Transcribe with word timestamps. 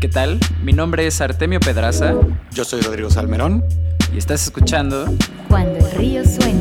¿Qué 0.00 0.08
tal? 0.08 0.40
Mi 0.64 0.72
nombre 0.72 1.06
es 1.06 1.20
Artemio 1.20 1.60
Pedraza. 1.60 2.14
Yo 2.52 2.64
soy 2.64 2.80
Rodrigo 2.80 3.10
Salmerón. 3.10 3.62
Y 4.14 4.16
estás 4.16 4.44
escuchando 4.44 5.04
Cuando 5.46 5.76
el 5.76 5.90
río 5.92 6.24
suena. 6.24 6.58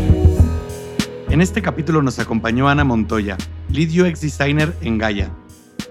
En 1.29 1.39
este 1.39 1.62
capítulo 1.62 2.02
nos 2.02 2.20
acompañó 2.20 2.67
Ana 2.67 2.83
Montoya, 2.83 3.38
Lead 3.70 3.91
UX 3.97 4.20
Designer 4.20 4.75
en 4.81 4.97
Gaia. 4.97 5.31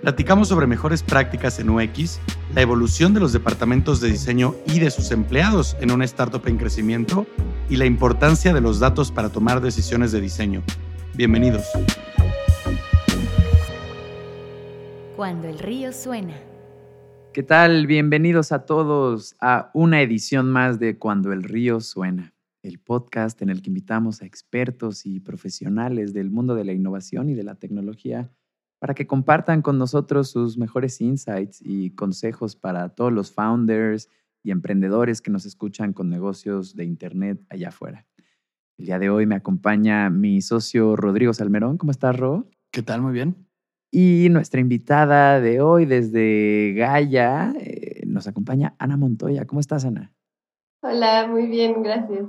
Platicamos 0.02 0.48
sobre 0.48 0.66
mejores 0.66 1.02
prácticas 1.02 1.58
en 1.58 1.70
UX, 1.70 2.20
la 2.54 2.60
evolución 2.60 3.14
de 3.14 3.20
los 3.20 3.32
departamentos 3.32 4.02
de 4.02 4.10
diseño 4.10 4.54
y 4.66 4.78
de 4.78 4.90
sus 4.90 5.10
empleados 5.10 5.74
en 5.80 5.90
una 5.90 6.04
startup 6.04 6.46
en 6.48 6.58
crecimiento 6.58 7.26
y 7.70 7.76
la 7.76 7.86
importancia 7.86 8.52
de 8.52 8.60
los 8.60 8.78
datos 8.78 9.10
para 9.10 9.30
tomar 9.30 9.62
decisiones 9.62 10.12
de 10.12 10.20
diseño. 10.20 10.62
Bienvenidos. 11.14 11.64
Cuando 15.16 15.48
el 15.48 15.58
río 15.58 15.94
suena. 15.94 16.34
¿Qué 17.38 17.44
tal? 17.44 17.86
Bienvenidos 17.86 18.50
a 18.50 18.66
todos 18.66 19.36
a 19.40 19.70
una 19.72 20.02
edición 20.02 20.50
más 20.50 20.80
de 20.80 20.98
Cuando 20.98 21.32
el 21.32 21.44
río 21.44 21.78
suena, 21.78 22.34
el 22.64 22.80
podcast 22.80 23.40
en 23.42 23.48
el 23.48 23.62
que 23.62 23.70
invitamos 23.70 24.22
a 24.22 24.26
expertos 24.26 25.06
y 25.06 25.20
profesionales 25.20 26.12
del 26.12 26.32
mundo 26.32 26.56
de 26.56 26.64
la 26.64 26.72
innovación 26.72 27.28
y 27.28 27.34
de 27.34 27.44
la 27.44 27.54
tecnología 27.54 28.28
para 28.80 28.92
que 28.92 29.06
compartan 29.06 29.62
con 29.62 29.78
nosotros 29.78 30.30
sus 30.30 30.58
mejores 30.58 31.00
insights 31.00 31.62
y 31.64 31.90
consejos 31.90 32.56
para 32.56 32.88
todos 32.88 33.12
los 33.12 33.30
founders 33.30 34.08
y 34.42 34.50
emprendedores 34.50 35.22
que 35.22 35.30
nos 35.30 35.46
escuchan 35.46 35.92
con 35.92 36.10
negocios 36.10 36.74
de 36.74 36.86
Internet 36.86 37.40
allá 37.50 37.68
afuera. 37.68 38.04
El 38.78 38.86
día 38.86 38.98
de 38.98 39.10
hoy 39.10 39.26
me 39.26 39.36
acompaña 39.36 40.10
mi 40.10 40.40
socio 40.40 40.96
Rodrigo 40.96 41.32
Salmerón. 41.32 41.78
¿Cómo 41.78 41.92
estás, 41.92 42.16
Ro? 42.18 42.50
¿Qué 42.72 42.82
tal? 42.82 43.00
Muy 43.00 43.12
bien. 43.12 43.47
Y 43.90 44.28
nuestra 44.30 44.60
invitada 44.60 45.40
de 45.40 45.60
hoy 45.60 45.86
desde 45.86 46.74
Gaia 46.76 47.54
eh, 47.58 48.02
nos 48.06 48.26
acompaña 48.26 48.74
Ana 48.78 48.96
Montoya. 48.96 49.46
¿Cómo 49.46 49.60
estás, 49.60 49.84
Ana? 49.84 50.12
Hola, 50.82 51.26
muy 51.26 51.46
bien, 51.46 51.82
gracias. 51.82 52.26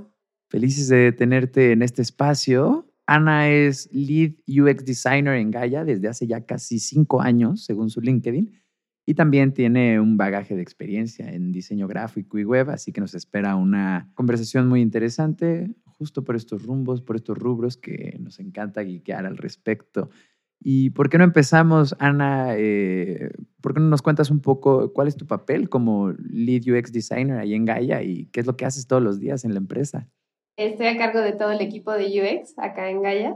Felices 0.49 0.87
de 0.87 1.11
tenerte 1.11 1.73
en 1.73 1.81
este 1.81 2.01
espacio. 2.01 2.87
Ana 3.05 3.49
es 3.49 3.89
Lead 3.91 4.35
UX 4.47 4.85
Designer 4.85 5.35
en 5.35 5.51
Gaia 5.51 5.83
desde 5.83 6.07
hace 6.07 6.27
ya 6.27 6.45
casi 6.45 6.79
cinco 6.79 7.21
años, 7.21 7.65
según 7.65 7.89
su 7.89 8.01
LinkedIn, 8.01 8.51
y 9.05 9.15
también 9.15 9.53
tiene 9.53 9.99
un 9.99 10.15
bagaje 10.15 10.55
de 10.55 10.61
experiencia 10.61 11.31
en 11.31 11.51
diseño 11.51 11.87
gráfico 11.87 12.37
y 12.37 12.45
web, 12.45 12.69
así 12.69 12.91
que 12.91 13.01
nos 13.01 13.15
espera 13.15 13.55
una 13.55 14.11
conversación 14.13 14.67
muy 14.67 14.81
interesante, 14.81 15.75
justo 15.85 16.23
por 16.23 16.35
estos 16.35 16.63
rumbos, 16.63 17.01
por 17.01 17.15
estos 17.15 17.37
rubros 17.37 17.77
que 17.77 18.15
nos 18.19 18.39
encanta 18.39 18.83
guiar 18.83 19.25
al 19.25 19.37
respecto. 19.37 20.11
¿Y 20.61 20.89
por 20.89 21.09
qué 21.09 21.17
no 21.17 21.23
empezamos, 21.23 21.95
Ana? 21.99 22.55
Eh, 22.57 23.31
¿Por 23.61 23.73
qué 23.73 23.79
no 23.79 23.87
nos 23.87 24.01
cuentas 24.01 24.29
un 24.29 24.41
poco 24.41 24.91
cuál 24.93 25.07
es 25.07 25.15
tu 25.15 25.25
papel 25.25 25.69
como 25.69 26.11
Lead 26.11 26.63
UX 26.67 26.91
Designer 26.91 27.39
ahí 27.39 27.53
en 27.53 27.65
Gaia 27.65 28.03
y 28.03 28.25
qué 28.27 28.41
es 28.41 28.45
lo 28.45 28.57
que 28.57 28.65
haces 28.65 28.87
todos 28.87 29.01
los 29.01 29.19
días 29.19 29.45
en 29.45 29.53
la 29.53 29.59
empresa? 29.59 30.07
Estoy 30.57 30.87
a 30.87 30.97
cargo 30.97 31.21
de 31.21 31.31
todo 31.31 31.51
el 31.51 31.61
equipo 31.61 31.93
de 31.93 32.07
UX 32.21 32.53
acá 32.57 32.89
en 32.89 33.01
Gaia. 33.01 33.35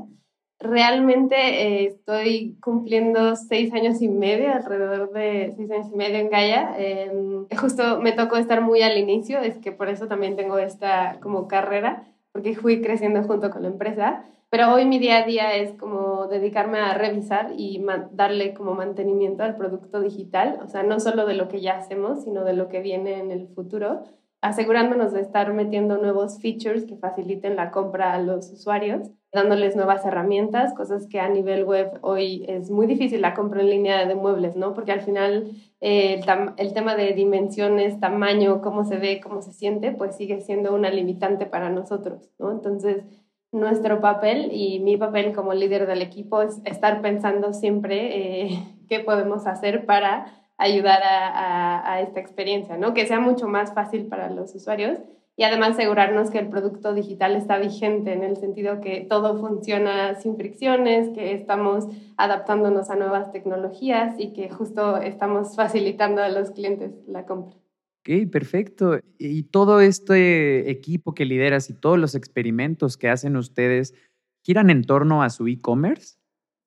Realmente 0.60 1.36
eh, 1.36 1.86
estoy 1.86 2.58
cumpliendo 2.62 3.36
seis 3.38 3.74
años 3.74 4.02
y 4.02 4.10
medio, 4.10 4.52
alrededor 4.54 5.12
de 5.12 5.54
seis 5.56 5.72
años 5.72 5.88
y 5.94 5.96
medio 5.96 6.18
en 6.18 6.30
Gaia. 6.30 6.76
Eh, 6.78 7.12
justo 7.58 8.02
me 8.02 8.12
tocó 8.12 8.36
estar 8.36 8.62
muy 8.62 8.82
al 8.82 8.98
inicio, 8.98 9.40
es 9.40 9.58
que 9.58 9.72
por 9.72 9.88
eso 9.88 10.08
también 10.08 10.36
tengo 10.36 10.58
esta 10.58 11.20
como 11.22 11.48
carrera, 11.48 12.04
porque 12.34 12.56
fui 12.56 12.82
creciendo 12.82 13.24
junto 13.24 13.50
con 13.50 13.62
la 13.62 13.70
empresa. 13.70 14.26
Pero 14.54 14.72
hoy 14.72 14.86
mi 14.86 15.00
día 15.00 15.24
a 15.24 15.26
día 15.26 15.56
es 15.56 15.74
como 15.80 16.28
dedicarme 16.28 16.78
a 16.78 16.94
revisar 16.94 17.54
y 17.58 17.84
darle 18.12 18.54
como 18.54 18.76
mantenimiento 18.76 19.42
al 19.42 19.56
producto 19.56 20.00
digital, 20.00 20.60
o 20.64 20.68
sea, 20.68 20.84
no 20.84 21.00
solo 21.00 21.26
de 21.26 21.34
lo 21.34 21.48
que 21.48 21.60
ya 21.60 21.76
hacemos, 21.76 22.24
sino 22.24 22.44
de 22.44 22.54
lo 22.54 22.70
que 22.70 22.80
viene 22.80 23.18
en 23.18 23.32
el 23.32 23.48
futuro, 23.48 24.04
asegurándonos 24.42 25.12
de 25.12 25.22
estar 25.22 25.52
metiendo 25.54 25.98
nuevos 25.98 26.40
features 26.40 26.86
que 26.86 26.98
faciliten 26.98 27.56
la 27.56 27.72
compra 27.72 28.14
a 28.14 28.22
los 28.22 28.52
usuarios, 28.52 29.10
dándoles 29.32 29.76
nuevas 29.76 30.06
herramientas, 30.06 30.76
cosas 30.76 31.08
que 31.08 31.20
a 31.20 31.30
nivel 31.30 31.64
web 31.64 31.98
hoy 32.02 32.46
es 32.48 32.70
muy 32.70 32.86
difícil 32.86 33.22
la 33.22 33.34
compra 33.34 33.62
en 33.62 33.72
línea 33.72 34.06
de 34.06 34.14
muebles, 34.14 34.56
¿no? 34.56 34.76
Porque 34.76 34.92
al 34.92 35.02
final 35.02 35.50
eh, 35.82 36.22
el, 36.24 36.52
el 36.58 36.74
tema 36.74 36.96
de 36.96 37.14
dimensiones, 37.14 38.00
tamaño, 38.00 38.62
cómo 38.62 38.84
se 38.86 39.00
ve, 39.00 39.20
cómo 39.20 39.42
se 39.42 39.52
siente, 39.52 39.94
pues 39.94 40.16
sigue 40.16 40.42
siendo 40.42 40.76
una 40.76 40.92
limitante 40.92 41.48
para 41.48 41.72
nosotros, 41.72 42.30
¿no? 42.38 42.52
Entonces, 42.52 43.04
nuestro 43.54 44.02
papel 44.02 44.50
y 44.52 44.80
mi 44.80 44.98
papel 44.98 45.34
como 45.34 45.54
líder 45.54 45.86
del 45.88 46.02
equipo 46.02 46.42
es 46.42 46.60
estar 46.66 47.02
pensando 47.02 47.54
siempre 47.54 48.48
eh, 48.48 48.60
qué 48.90 49.00
podemos 49.00 49.48
hacer 49.48 49.86
para 49.86 50.26
ayudar 50.58 51.02
a, 51.04 52.02
esta 52.02 52.20
experiencia, 52.20 52.78
¿no? 52.78 52.94
Que 52.94 53.06
sea 53.06 53.20
mucho 53.20 53.48
más 53.48 53.74
fácil 53.74 54.08
para 54.08 54.30
los 54.30 54.54
usuarios 54.56 55.00
y 55.36 55.44
además 55.44 55.72
asegurarnos 55.72 56.30
que 56.30 56.40
el 56.40 56.50
producto 56.50 56.94
digital 56.94 57.36
está 57.36 57.58
vigente 57.58 58.14
en 58.14 58.24
el 58.24 58.38
sentido 58.38 58.80
que 58.80 59.02
todo 59.02 59.40
funciona 59.40 60.16
sin 60.16 60.38
fricciones, 60.38 61.10
que 61.10 61.34
estamos 61.34 61.88
adaptándonos 62.18 62.90
a 62.90 62.96
nuevas 62.96 63.32
tecnologías 63.32 64.16
y 64.20 64.34
que 64.34 64.50
justo 64.50 64.98
estamos 64.98 65.56
facilitando 65.56 66.22
a 66.22 66.30
los 66.30 66.52
clientes 66.52 66.92
la 67.08 67.26
compra. 67.26 67.63
Ok, 68.06 68.30
perfecto. 68.30 69.00
Y 69.18 69.44
todo 69.44 69.80
este 69.80 70.70
equipo 70.70 71.14
que 71.14 71.24
lideras 71.24 71.70
y 71.70 71.74
todos 71.74 71.98
los 71.98 72.16
experimentos 72.16 72.98
que 72.98 73.08
hacen 73.08 73.38
ustedes, 73.38 73.94
¿giran 74.44 74.70
en 74.70 74.84
torno 74.84 75.24
a 75.24 75.30
su 75.30 75.48
e-commerce? 75.48 76.18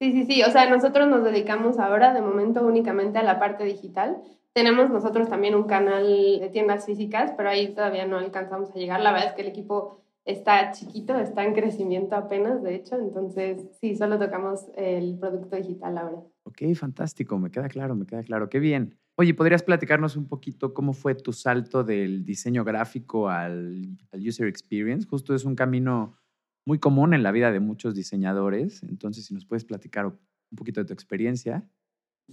Sí, 0.01 0.13
sí, 0.13 0.25
sí. 0.25 0.43
O 0.43 0.51
sea, 0.51 0.71
nosotros 0.71 1.09
nos 1.09 1.25
dedicamos 1.25 1.79
ahora 1.79 2.15
de 2.15 2.23
momento 2.23 2.67
únicamente 2.67 3.19
a 3.19 3.23
la 3.23 3.39
parte 3.39 3.65
digital. 3.65 4.17
Tenemos 4.55 4.89
nosotros 4.89 5.29
también 5.29 5.55
un 5.55 5.65
canal 5.65 6.07
de 6.41 6.49
tiendas 6.51 6.87
físicas, 6.87 7.35
pero 7.37 7.51
ahí 7.51 7.75
todavía 7.75 8.07
no 8.07 8.17
alcanzamos 8.17 8.71
a 8.71 8.79
llegar. 8.79 9.01
La 9.01 9.13
verdad 9.13 9.29
es 9.29 9.35
que 9.35 9.43
el 9.43 9.49
equipo 9.49 10.01
está 10.25 10.73
chiquito, 10.73 11.19
está 11.19 11.45
en 11.45 11.53
crecimiento 11.53 12.17
apenas, 12.17 12.63
de 12.63 12.77
hecho. 12.77 12.97
Entonces, 12.97 13.63
sí, 13.79 13.95
solo 13.95 14.19
tocamos 14.19 14.69
el 14.75 15.19
producto 15.19 15.57
digital 15.57 15.99
ahora. 15.99 16.23
Ok, 16.45 16.63
fantástico. 16.75 17.39
Me 17.39 17.51
queda 17.51 17.69
claro, 17.69 17.95
me 17.95 18.07
queda 18.07 18.23
claro. 18.23 18.49
Qué 18.49 18.59
bien. 18.59 18.97
Oye, 19.19 19.33
¿podrías 19.33 19.63
platicarnos 19.63 20.15
un 20.17 20.29
poquito 20.29 20.75
cómo 20.75 20.93
fue 20.93 21.15
tu 21.15 21.33
salto 21.33 21.83
del 21.83 22.23
diseño 22.27 22.65
gráfico 22.65 23.31
al, 23.31 23.97
user 24.13 24.47
experience? 24.47 25.09
Justo 25.09 25.35
es 25.35 25.47
un 25.47 25.57
camino 25.57 26.19
muy 26.67 26.79
común 26.79 27.15
en 27.15 27.23
la 27.23 27.33
vida 27.33 27.51
de 27.51 27.61
muchos 27.61 27.95
diseñadores. 27.95 28.83
Entonces, 28.83 29.25
si 29.25 29.33
nos 29.33 29.47
puedes 29.47 29.65
platicar 29.65 30.05
un 30.05 30.19
poquito 30.55 30.81
de 30.81 30.87
tu 30.87 30.93
experiencia. 30.93 31.67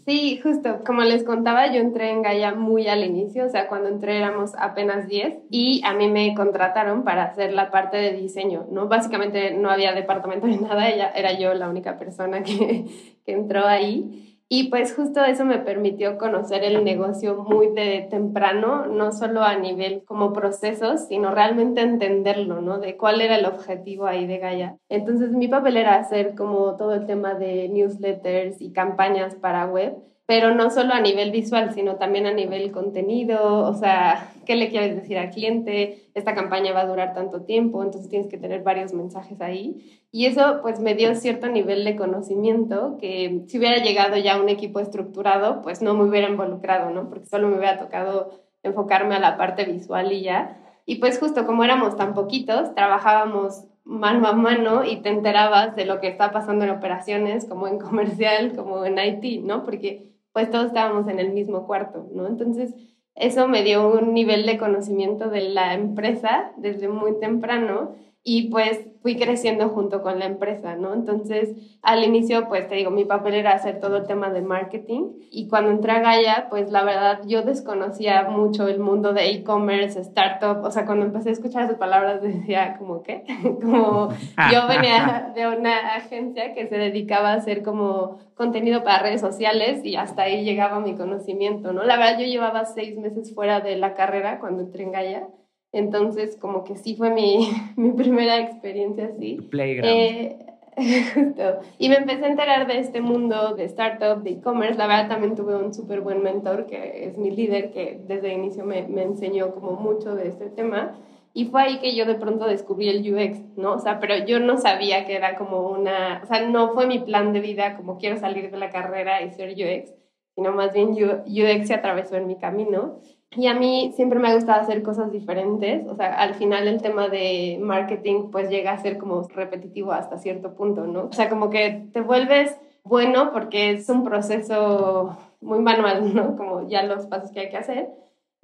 Sí, 0.05 0.41
justo, 0.43 0.81
como 0.85 1.03
les 1.03 1.23
contaba, 1.23 1.71
yo 1.71 1.79
entré 1.79 2.09
en 2.09 2.21
Gaia 2.21 2.53
muy 2.53 2.87
al 2.87 3.05
inicio, 3.05 3.45
o 3.45 3.49
sea, 3.49 3.67
cuando 3.67 3.89
entré 3.89 4.17
éramos 4.17 4.53
apenas 4.57 5.07
10 5.07 5.35
y 5.51 5.81
a 5.85 5.93
mí 5.93 6.09
me 6.09 6.33
contrataron 6.33 7.03
para 7.03 7.25
hacer 7.25 7.53
la 7.53 7.69
parte 7.69 7.97
de 7.97 8.11
diseño, 8.11 8.65
¿no? 8.71 8.87
Básicamente 8.87 9.53
no 9.53 9.69
había 9.69 9.93
departamento 9.93 10.47
ni 10.47 10.57
nada, 10.57 10.89
ella, 10.89 11.11
era 11.11 11.37
yo 11.37 11.53
la 11.53 11.69
única 11.69 11.99
persona 11.99 12.43
que, 12.43 12.85
que 13.23 13.31
entró 13.31 13.67
ahí. 13.67 14.32
Y 14.55 14.65
pues 14.65 14.93
justo 14.95 15.25
eso 15.25 15.45
me 15.45 15.57
permitió 15.57 16.19
conocer 16.19 16.63
el 16.63 16.83
negocio 16.83 17.43
muy 17.43 17.69
de 17.69 18.05
temprano, 18.11 18.85
no 18.85 19.11
solo 19.11 19.41
a 19.41 19.55
nivel 19.55 20.03
como 20.05 20.31
procesos, 20.31 21.07
sino 21.07 21.31
realmente 21.31 21.81
entenderlo, 21.81 22.61
¿no? 22.61 22.77
De 22.77 22.95
cuál 22.95 23.21
era 23.21 23.35
el 23.35 23.47
objetivo 23.47 24.05
ahí 24.05 24.27
de 24.27 24.37
Gaia. 24.37 24.77
Entonces 24.89 25.31
mi 25.31 25.47
papel 25.47 25.77
era 25.77 25.95
hacer 25.95 26.35
como 26.35 26.77
todo 26.77 26.93
el 26.93 27.07
tema 27.07 27.33
de 27.33 27.67
newsletters 27.67 28.61
y 28.61 28.71
campañas 28.73 29.33
para 29.33 29.65
web 29.65 29.95
pero 30.25 30.55
no 30.55 30.69
solo 30.69 30.93
a 30.93 31.01
nivel 31.01 31.31
visual, 31.31 31.73
sino 31.73 31.97
también 31.97 32.25
a 32.25 32.33
nivel 32.33 32.71
contenido, 32.71 33.59
o 33.67 33.73
sea, 33.73 34.31
¿qué 34.45 34.55
le 34.55 34.69
quieres 34.69 34.95
decir 34.95 35.17
al 35.17 35.31
cliente? 35.31 36.09
Esta 36.13 36.33
campaña 36.33 36.71
va 36.71 36.81
a 36.81 36.87
durar 36.87 37.13
tanto 37.13 37.41
tiempo, 37.41 37.83
entonces 37.83 38.09
tienes 38.09 38.29
que 38.29 38.37
tener 38.37 38.63
varios 38.63 38.93
mensajes 38.93 39.41
ahí. 39.41 39.99
Y 40.11 40.27
eso 40.27 40.59
pues 40.61 40.79
me 40.79 40.95
dio 40.95 41.13
cierto 41.15 41.49
nivel 41.49 41.83
de 41.83 41.97
conocimiento 41.97 42.97
que 42.99 43.43
si 43.47 43.57
hubiera 43.57 43.83
llegado 43.83 44.15
ya 44.15 44.41
un 44.41 44.47
equipo 44.47 44.79
estructurado, 44.79 45.61
pues 45.61 45.81
no 45.81 45.93
me 45.93 46.05
hubiera 46.05 46.29
involucrado, 46.29 46.89
¿no? 46.91 47.09
Porque 47.09 47.25
solo 47.25 47.49
me 47.49 47.57
hubiera 47.57 47.79
tocado 47.79 48.43
enfocarme 48.63 49.15
a 49.15 49.19
la 49.19 49.37
parte 49.37 49.65
visual 49.65 50.13
y 50.13 50.21
ya. 50.21 50.57
Y 50.85 50.95
pues 50.95 51.19
justo 51.19 51.45
como 51.45 51.65
éramos 51.65 51.97
tan 51.97 52.13
poquitos, 52.13 52.73
trabajábamos 52.75 53.65
mano 53.83 54.27
a 54.27 54.33
mano 54.33 54.85
y 54.85 55.01
te 55.01 55.09
enterabas 55.09 55.75
de 55.75 55.85
lo 55.85 55.99
que 55.99 56.07
está 56.07 56.31
pasando 56.31 56.63
en 56.63 56.71
operaciones, 56.71 57.45
como 57.45 57.67
en 57.67 57.77
comercial, 57.79 58.55
como 58.55 58.85
en 58.85 58.97
IT, 58.97 59.43
¿no? 59.43 59.65
Porque 59.65 60.12
pues 60.33 60.49
todos 60.49 60.67
estábamos 60.67 61.07
en 61.07 61.19
el 61.19 61.31
mismo 61.31 61.65
cuarto, 61.65 62.09
¿no? 62.11 62.27
Entonces, 62.27 62.75
eso 63.15 63.47
me 63.47 63.63
dio 63.63 63.87
un 63.87 64.13
nivel 64.13 64.45
de 64.45 64.57
conocimiento 64.57 65.29
de 65.29 65.49
la 65.49 65.75
empresa 65.75 66.51
desde 66.57 66.89
muy 66.89 67.19
temprano 67.19 67.95
y 68.25 68.49
pues 68.49 68.79
fui 69.01 69.17
creciendo 69.17 69.67
junto 69.67 70.01
con 70.01 70.17
la 70.17 70.25
empresa, 70.25 70.77
¿no? 70.77 70.93
Entonces, 70.93 71.49
al 71.81 72.05
inicio, 72.05 72.47
pues 72.47 72.69
te 72.69 72.75
digo, 72.75 72.89
mi 72.89 73.03
papel 73.03 73.33
era 73.33 73.51
hacer 73.51 73.81
todo 73.81 73.97
el 73.97 74.07
tema 74.07 74.29
de 74.29 74.41
marketing 74.41 75.11
y 75.29 75.49
cuando 75.49 75.71
entré 75.71 75.91
a 75.91 75.99
Gaia, 75.99 76.47
pues 76.49 76.71
la 76.71 76.85
verdad 76.85 77.19
yo 77.25 77.41
desconocía 77.41 78.23
mucho 78.29 78.69
el 78.69 78.79
mundo 78.79 79.11
de 79.11 79.29
e-commerce, 79.29 79.99
startup, 79.99 80.63
o 80.63 80.71
sea, 80.71 80.85
cuando 80.85 81.05
empecé 81.05 81.29
a 81.29 81.31
escuchar 81.33 81.65
esas 81.65 81.75
palabras 81.75 82.21
decía 82.21 82.77
como, 82.77 83.03
¿qué? 83.03 83.25
como 83.61 84.07
yo 84.49 84.67
venía 84.69 85.33
de 85.35 85.45
una 85.45 85.95
agencia 85.95 86.53
que 86.53 86.67
se 86.67 86.77
dedicaba 86.77 87.31
a 87.31 87.35
hacer 87.35 87.61
como 87.61 88.19
contenido 88.35 88.85
para 88.85 89.03
redes 89.03 89.19
sociales 89.19 89.83
y 89.83 89.97
hasta 89.97 90.23
ahí 90.23 90.45
llegaba 90.45 90.79
mi 90.79 90.95
conocimiento, 90.95 91.73
¿no? 91.73 91.83
La 91.83 91.97
verdad 91.97 92.19
yo 92.19 92.25
llevaba 92.25 92.63
seis 92.63 92.97
meses 92.97 93.33
fuera 93.35 93.59
de 93.59 93.75
la 93.75 93.95
carrera 93.95 94.39
cuando 94.39 94.63
entré 94.63 94.83
en 94.83 94.91
Gaia 94.93 95.27
entonces, 95.73 96.37
como 96.37 96.63
que 96.63 96.77
sí 96.77 96.95
fue 96.95 97.09
mi, 97.09 97.49
mi 97.75 97.91
primera 97.91 98.39
experiencia 98.39 99.07
así. 99.07 99.41
Playground. 99.49 99.91
Eh, 99.91 100.37
y 101.77 101.89
me 101.89 101.95
empecé 101.95 102.25
a 102.25 102.29
enterar 102.29 102.67
de 102.67 102.79
este 102.79 103.01
mundo 103.01 103.55
de 103.55 103.65
startup, 103.65 104.23
de 104.23 104.31
e-commerce. 104.31 104.77
La 104.77 104.87
verdad 104.87 105.09
también 105.09 105.35
tuve 105.35 105.55
un 105.55 105.73
súper 105.73 106.01
buen 106.01 106.21
mentor 106.23 106.67
que 106.67 107.05
es 107.05 107.17
mi 107.17 107.31
líder, 107.31 107.71
que 107.71 107.99
desde 108.07 108.31
el 108.31 108.39
inicio 108.39 108.63
me, 108.63 108.83
me, 108.87 109.03
enseñó 109.03 109.53
como 109.53 109.71
mucho 109.71 110.15
de 110.15 110.29
este 110.29 110.49
tema. 110.49 110.93
Y 111.33 111.45
fue 111.45 111.63
ahí 111.63 111.79
que 111.79 111.95
yo 111.95 112.05
de 112.05 112.15
pronto 112.15 112.45
descubrí 112.45 112.89
el 112.89 113.01
UX, 113.11 113.39
¿no? 113.57 113.73
O 113.73 113.79
sea, 113.79 113.99
pero 113.99 114.23
yo 114.25 114.39
no 114.39 114.57
sabía 114.57 115.05
que 115.05 115.15
era 115.15 115.35
como 115.35 115.69
una, 115.69 116.21
o 116.23 116.27
sea, 116.27 116.47
no 116.47 116.73
fue 116.73 116.85
mi 116.85 116.99
plan 116.99 117.33
de 117.33 117.39
vida 117.39 117.75
como 117.75 117.97
quiero 117.97 118.17
salir 118.17 118.51
de 118.51 118.57
la 118.57 118.69
carrera 118.69 119.23
y 119.23 119.31
ser 119.31 119.49
UX, 119.49 119.91
sino 120.35 120.51
más 120.51 120.73
bien 120.73 120.89
UX 120.89 121.67
se 121.67 121.73
atravesó 121.73 122.15
en 122.17 122.27
mi 122.27 122.35
camino. 122.35 122.99
Y 123.35 123.47
a 123.47 123.53
mí 123.53 123.93
siempre 123.95 124.19
me 124.19 124.29
ha 124.29 124.35
gustado 124.35 124.61
hacer 124.61 124.83
cosas 124.83 125.11
diferentes. 125.11 125.87
O 125.87 125.95
sea, 125.95 126.15
al 126.15 126.35
final 126.35 126.67
el 126.67 126.81
tema 126.81 127.09
de 127.09 127.57
marketing 127.61 128.29
pues 128.31 128.49
llega 128.49 128.71
a 128.71 128.77
ser 128.77 128.97
como 128.97 129.21
repetitivo 129.29 129.91
hasta 129.91 130.17
cierto 130.17 130.55
punto, 130.55 130.85
¿no? 130.85 131.05
O 131.05 131.13
sea, 131.13 131.29
como 131.29 131.49
que 131.49 131.87
te 131.93 132.01
vuelves 132.01 132.55
bueno 132.83 133.31
porque 133.31 133.71
es 133.71 133.89
un 133.89 134.03
proceso 134.03 135.17
muy 135.41 135.59
manual, 135.59 136.13
¿no? 136.15 136.35
Como 136.35 136.67
ya 136.67 136.83
los 136.83 137.07
pasos 137.07 137.31
que 137.31 137.41
hay 137.41 137.49
que 137.49 137.57
hacer. 137.57 137.89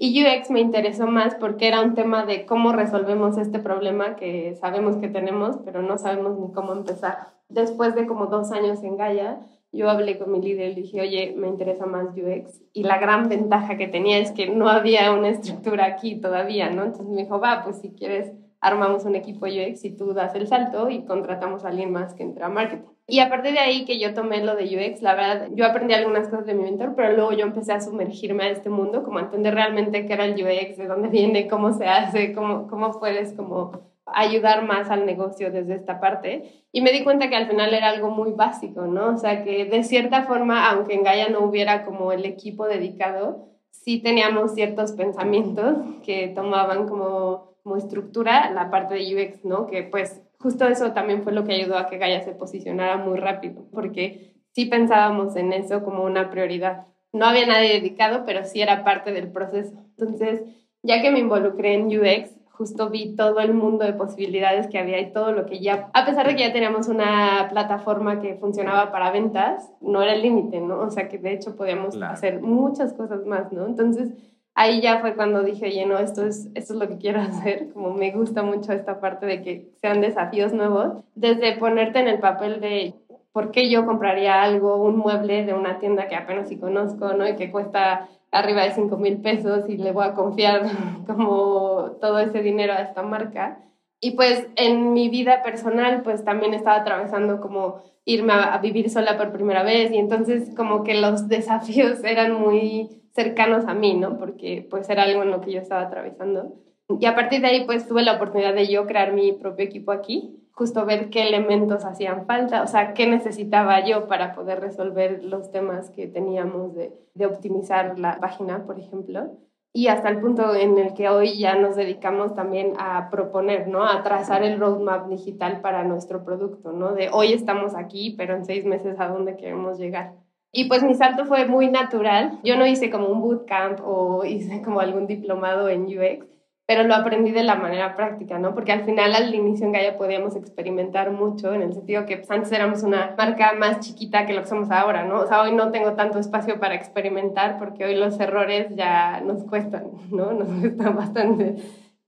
Y 0.01 0.23
UX 0.23 0.49
me 0.49 0.61
interesó 0.61 1.07
más 1.07 1.35
porque 1.35 1.67
era 1.67 1.81
un 1.81 1.93
tema 1.93 2.25
de 2.25 2.45
cómo 2.45 2.71
resolvemos 2.71 3.37
este 3.37 3.59
problema 3.59 4.15
que 4.15 4.55
sabemos 4.55 4.95
que 4.95 5.09
tenemos, 5.09 5.57
pero 5.65 5.81
no 5.81 5.97
sabemos 5.97 6.39
ni 6.39 6.53
cómo 6.53 6.71
empezar. 6.71 7.33
Después 7.49 7.95
de 7.95 8.07
como 8.07 8.27
dos 8.27 8.53
años 8.53 8.81
en 8.83 8.95
Gaia, 8.95 9.41
yo 9.71 9.89
hablé 9.89 10.17
con 10.17 10.31
mi 10.31 10.41
líder 10.41 10.71
y 10.71 10.75
le 10.75 10.81
dije, 10.81 11.01
oye, 11.01 11.33
me 11.37 11.47
interesa 11.47 11.85
más 11.85 12.07
UX. 12.15 12.61
Y 12.73 12.83
la 12.83 12.97
gran 12.97 13.29
ventaja 13.29 13.77
que 13.77 13.87
tenía 13.87 14.17
es 14.17 14.31
que 14.31 14.47
no 14.47 14.67
había 14.67 15.11
una 15.11 15.29
estructura 15.29 15.85
aquí 15.85 16.19
todavía, 16.19 16.69
¿no? 16.69 16.83
Entonces 16.83 17.07
me 17.07 17.21
dijo, 17.21 17.39
va, 17.39 17.63
pues 17.63 17.79
si 17.79 17.91
quieres, 17.91 18.33
armamos 18.61 19.05
un 19.05 19.15
equipo 19.15 19.45
UX 19.45 19.85
y 19.85 19.95
tú 19.95 20.13
das 20.13 20.35
el 20.35 20.47
salto 20.47 20.89
y 20.89 21.05
contratamos 21.05 21.63
a 21.63 21.69
alguien 21.69 21.91
más 21.91 22.13
que 22.13 22.23
entra 22.23 22.47
a 22.47 22.49
marketing. 22.49 22.89
Y 23.07 23.19
a 23.19 23.29
partir 23.29 23.53
de 23.53 23.59
ahí 23.59 23.85
que 23.85 23.99
yo 23.99 24.13
tomé 24.13 24.43
lo 24.43 24.55
de 24.55 24.65
UX, 24.65 25.01
la 25.01 25.15
verdad, 25.15 25.47
yo 25.53 25.65
aprendí 25.65 25.93
algunas 25.93 26.27
cosas 26.27 26.45
de 26.45 26.53
mi 26.53 26.63
mentor, 26.63 26.93
pero 26.95 27.13
luego 27.13 27.31
yo 27.33 27.45
empecé 27.45 27.73
a 27.73 27.81
sumergirme 27.81 28.43
a 28.43 28.49
este 28.51 28.69
mundo, 28.69 29.03
como 29.03 29.19
a 29.19 29.23
entender 29.23 29.53
realmente 29.55 30.05
qué 30.05 30.13
era 30.13 30.25
el 30.25 30.33
UX, 30.33 30.77
de 30.77 30.87
dónde 30.87 31.09
viene, 31.09 31.47
cómo 31.47 31.73
se 31.73 31.85
hace, 31.85 32.33
cómo, 32.33 32.67
cómo 32.67 32.99
puedes 32.99 33.33
como 33.33 33.71
ayudar 34.13 34.63
más 34.63 34.89
al 34.89 35.05
negocio 35.05 35.51
desde 35.51 35.75
esta 35.75 35.99
parte. 35.99 36.63
Y 36.71 36.81
me 36.81 36.91
di 36.91 37.03
cuenta 37.03 37.29
que 37.29 37.35
al 37.35 37.47
final 37.47 37.73
era 37.73 37.89
algo 37.89 38.09
muy 38.09 38.31
básico, 38.31 38.81
¿no? 38.81 39.13
O 39.13 39.17
sea, 39.17 39.43
que 39.43 39.65
de 39.65 39.83
cierta 39.83 40.23
forma, 40.23 40.69
aunque 40.69 40.93
en 40.93 41.03
Gaia 41.03 41.29
no 41.29 41.41
hubiera 41.41 41.85
como 41.85 42.11
el 42.11 42.25
equipo 42.25 42.67
dedicado, 42.67 43.49
sí 43.71 43.99
teníamos 43.99 44.53
ciertos 44.53 44.91
pensamientos 44.91 45.77
que 46.05 46.27
tomaban 46.29 46.87
como, 46.87 47.55
como 47.63 47.77
estructura 47.77 48.51
la 48.51 48.69
parte 48.69 48.95
de 48.95 49.15
UX, 49.15 49.45
¿no? 49.45 49.67
Que 49.67 49.83
pues 49.83 50.21
justo 50.39 50.67
eso 50.67 50.93
también 50.93 51.23
fue 51.23 51.33
lo 51.33 51.43
que 51.43 51.53
ayudó 51.53 51.77
a 51.77 51.87
que 51.87 51.97
Gaia 51.97 52.21
se 52.21 52.31
posicionara 52.31 52.97
muy 52.97 53.17
rápido, 53.17 53.65
porque 53.71 54.33
sí 54.53 54.65
pensábamos 54.65 55.35
en 55.35 55.53
eso 55.53 55.83
como 55.83 56.03
una 56.03 56.29
prioridad. 56.29 56.87
No 57.11 57.25
había 57.25 57.47
nadie 57.47 57.73
dedicado, 57.73 58.23
pero 58.25 58.45
sí 58.45 58.61
era 58.61 58.83
parte 58.83 59.11
del 59.11 59.31
proceso. 59.31 59.75
Entonces, 59.97 60.43
ya 60.83 61.01
que 61.01 61.11
me 61.11 61.19
involucré 61.19 61.73
en 61.73 61.87
UX, 61.87 62.38
justo 62.59 62.89
vi 62.89 63.15
todo 63.15 63.39
el 63.39 63.53
mundo 63.53 63.85
de 63.85 63.93
posibilidades 63.93 64.67
que 64.67 64.77
había 64.77 64.99
y 64.99 65.13
todo 65.13 65.31
lo 65.31 65.45
que 65.45 65.61
ya, 65.61 65.89
a 65.93 66.05
pesar 66.05 66.27
de 66.27 66.35
que 66.35 66.41
ya 66.41 66.51
teníamos 66.51 66.89
una 66.89 67.47
plataforma 67.49 68.19
que 68.19 68.35
funcionaba 68.35 68.91
para 68.91 69.11
ventas, 69.11 69.71
no 69.79 70.01
era 70.01 70.13
el 70.13 70.21
límite, 70.21 70.59
¿no? 70.59 70.81
O 70.81 70.89
sea 70.89 71.07
que 71.07 71.17
de 71.17 71.31
hecho 71.31 71.55
podíamos 71.55 71.95
hacer 72.01 72.41
muchas 72.41 72.91
cosas 72.91 73.25
más, 73.25 73.53
¿no? 73.53 73.65
Entonces 73.65 74.09
ahí 74.55 74.81
ya 74.81 74.99
fue 74.99 75.15
cuando 75.15 75.41
dije, 75.41 75.67
oye, 75.67 75.85
no, 75.85 75.99
esto 75.99 76.25
es, 76.25 76.49
esto 76.53 76.73
es 76.73 76.79
lo 76.79 76.89
que 76.89 76.97
quiero 76.97 77.21
hacer, 77.21 77.71
como 77.71 77.93
me 77.93 78.11
gusta 78.11 78.43
mucho 78.43 78.73
esta 78.73 78.99
parte 78.99 79.25
de 79.25 79.41
que 79.41 79.71
sean 79.79 80.01
desafíos 80.01 80.51
nuevos, 80.51 80.97
desde 81.15 81.55
ponerte 81.55 81.99
en 81.99 82.09
el 82.09 82.19
papel 82.19 82.59
de 82.59 82.93
por 83.31 83.51
qué 83.51 83.69
yo 83.69 83.85
compraría 83.85 84.43
algo, 84.43 84.83
un 84.83 84.97
mueble 84.97 85.45
de 85.45 85.53
una 85.53 85.79
tienda 85.79 86.09
que 86.09 86.17
apenas 86.17 86.49
si 86.49 86.57
conozco, 86.57 87.13
¿no? 87.13 87.25
Y 87.25 87.37
que 87.37 87.51
cuesta 87.51 88.09
arriba 88.31 88.63
de 88.63 88.71
5 88.71 88.97
mil 88.97 89.17
pesos 89.17 89.67
y 89.67 89.77
le 89.77 89.91
voy 89.91 90.05
a 90.05 90.13
confiar 90.13 90.63
como 91.07 91.97
todo 92.01 92.19
ese 92.19 92.41
dinero 92.41 92.73
a 92.73 92.81
esta 92.81 93.01
marca. 93.01 93.59
Y 94.01 94.11
pues 94.11 94.47
en 94.55 94.93
mi 94.93 95.09
vida 95.09 95.43
personal 95.43 96.03
pues 96.03 96.23
también 96.23 96.53
estaba 96.53 96.77
atravesando 96.77 97.41
como 97.41 97.83
irme 98.05 98.33
a, 98.33 98.57
vivir 98.59 98.89
sola 98.89 99.17
por 99.17 99.31
primera 99.31 99.63
vez 99.63 99.91
y 99.91 99.97
entonces 99.97 100.55
como 100.55 100.83
que 100.83 100.95
los 100.95 101.27
desafíos 101.29 102.03
eran 102.03 102.33
muy 102.33 102.89
cercanos 103.13 103.65
a 103.65 103.73
mí, 103.73 103.93
¿no? 103.93 104.17
Porque 104.17 104.65
pues 104.69 104.89
era 104.89 105.03
algo 105.03 105.23
en 105.23 105.31
lo 105.31 105.41
que 105.41 105.51
yo 105.51 105.59
estaba 105.59 105.81
atravesando. 105.81 106.53
Y 106.99 107.05
a 107.05 107.15
partir 107.15 107.41
de 107.41 107.47
ahí 107.47 107.65
pues 107.65 107.87
tuve 107.87 108.01
la 108.01 108.13
oportunidad 108.13 108.53
de 108.53 108.67
yo 108.67 108.87
crear 108.87 109.13
mi 109.13 109.33
propio 109.33 109.65
equipo 109.65 109.91
aquí 109.91 110.39
justo 110.59 110.85
ver 110.85 111.09
qué 111.09 111.27
elementos 111.27 111.85
hacían 111.85 112.27
falta, 112.27 112.61
o 112.61 112.67
sea, 112.67 112.93
qué 112.93 113.07
necesitaba 113.07 113.83
yo 113.83 114.07
para 114.07 114.35
poder 114.35 114.59
resolver 114.59 115.23
los 115.23 115.49
temas 115.49 115.89
que 115.89 116.05
teníamos 116.05 116.75
de, 116.75 116.93
de 117.15 117.25
optimizar 117.25 117.97
la 117.97 118.19
página, 118.19 118.65
por 118.65 118.77
ejemplo 118.77 119.31
y 119.71 119.87
hasta 119.87 120.09
el 120.09 120.19
punto 120.19 120.55
en 120.55 120.77
el 120.79 120.93
que 120.93 121.09
hoy 121.09 121.37
ya 121.37 121.55
nos 121.55 121.75
dedicamos 121.75 122.33
también 122.33 122.73
a 122.79 123.09
proponer, 123.11 123.67
¿no? 123.67 123.85
A 123.85 124.01
trazar 124.01 124.43
el 124.43 124.59
roadmap 124.59 125.07
digital 125.07 125.61
para 125.61 125.83
nuestro 125.83 126.23
producto, 126.23 126.71
¿no? 126.71 126.93
De 126.93 127.09
hoy 127.11 127.33
estamos 127.33 127.75
aquí, 127.75 128.15
pero 128.17 128.35
en 128.35 128.45
seis 128.45 128.65
meses 128.65 128.99
a 128.99 129.07
dónde 129.07 129.37
queremos 129.37 129.77
llegar. 129.77 130.13
Y 130.51 130.67
pues 130.67 130.81
mi 130.81 130.95
salto 130.95 131.25
fue 131.25 131.45
muy 131.45 131.69
natural. 131.69 132.39
Yo 132.43 132.57
no 132.57 132.65
hice 132.65 132.89
como 132.89 133.09
un 133.09 133.21
bootcamp 133.21 133.79
o 133.83 134.25
hice 134.25 134.63
como 134.63 134.79
algún 134.79 135.05
diplomado 135.05 135.69
en 135.69 135.85
UX, 135.85 136.25
pero 136.69 136.83
lo 136.83 136.93
aprendí 136.93 137.31
de 137.31 137.41
la 137.41 137.55
manera 137.55 137.95
práctica, 137.95 138.37
¿no? 138.37 138.53
Porque 138.53 138.71
al 138.71 138.85
final, 138.85 139.15
al 139.15 139.33
inicio 139.33 139.65
en 139.65 139.71
Gaia 139.71 139.97
podíamos 139.97 140.35
experimentar 140.35 141.09
mucho, 141.09 141.51
en 141.51 141.63
el 141.63 141.73
sentido 141.73 142.05
que 142.05 142.17
pues, 142.17 142.29
antes 142.29 142.51
éramos 142.51 142.83
una 142.83 143.15
marca 143.17 143.53
más 143.53 143.79
chiquita 143.79 144.27
que 144.27 144.33
lo 144.33 144.41
que 144.41 144.49
somos 144.49 144.69
ahora, 144.69 145.03
¿no? 145.03 145.21
O 145.21 145.25
sea, 145.25 145.41
hoy 145.41 145.51
no 145.51 145.71
tengo 145.71 145.93
tanto 145.93 146.19
espacio 146.19 146.59
para 146.59 146.75
experimentar 146.75 147.57
porque 147.57 147.85
hoy 147.85 147.95
los 147.95 148.19
errores 148.19 148.67
ya 148.75 149.19
nos 149.21 149.45
cuestan, 149.45 149.85
¿no? 150.11 150.31
Nos 150.39 150.47
cuestan 150.59 150.95
bastante. 150.95 151.55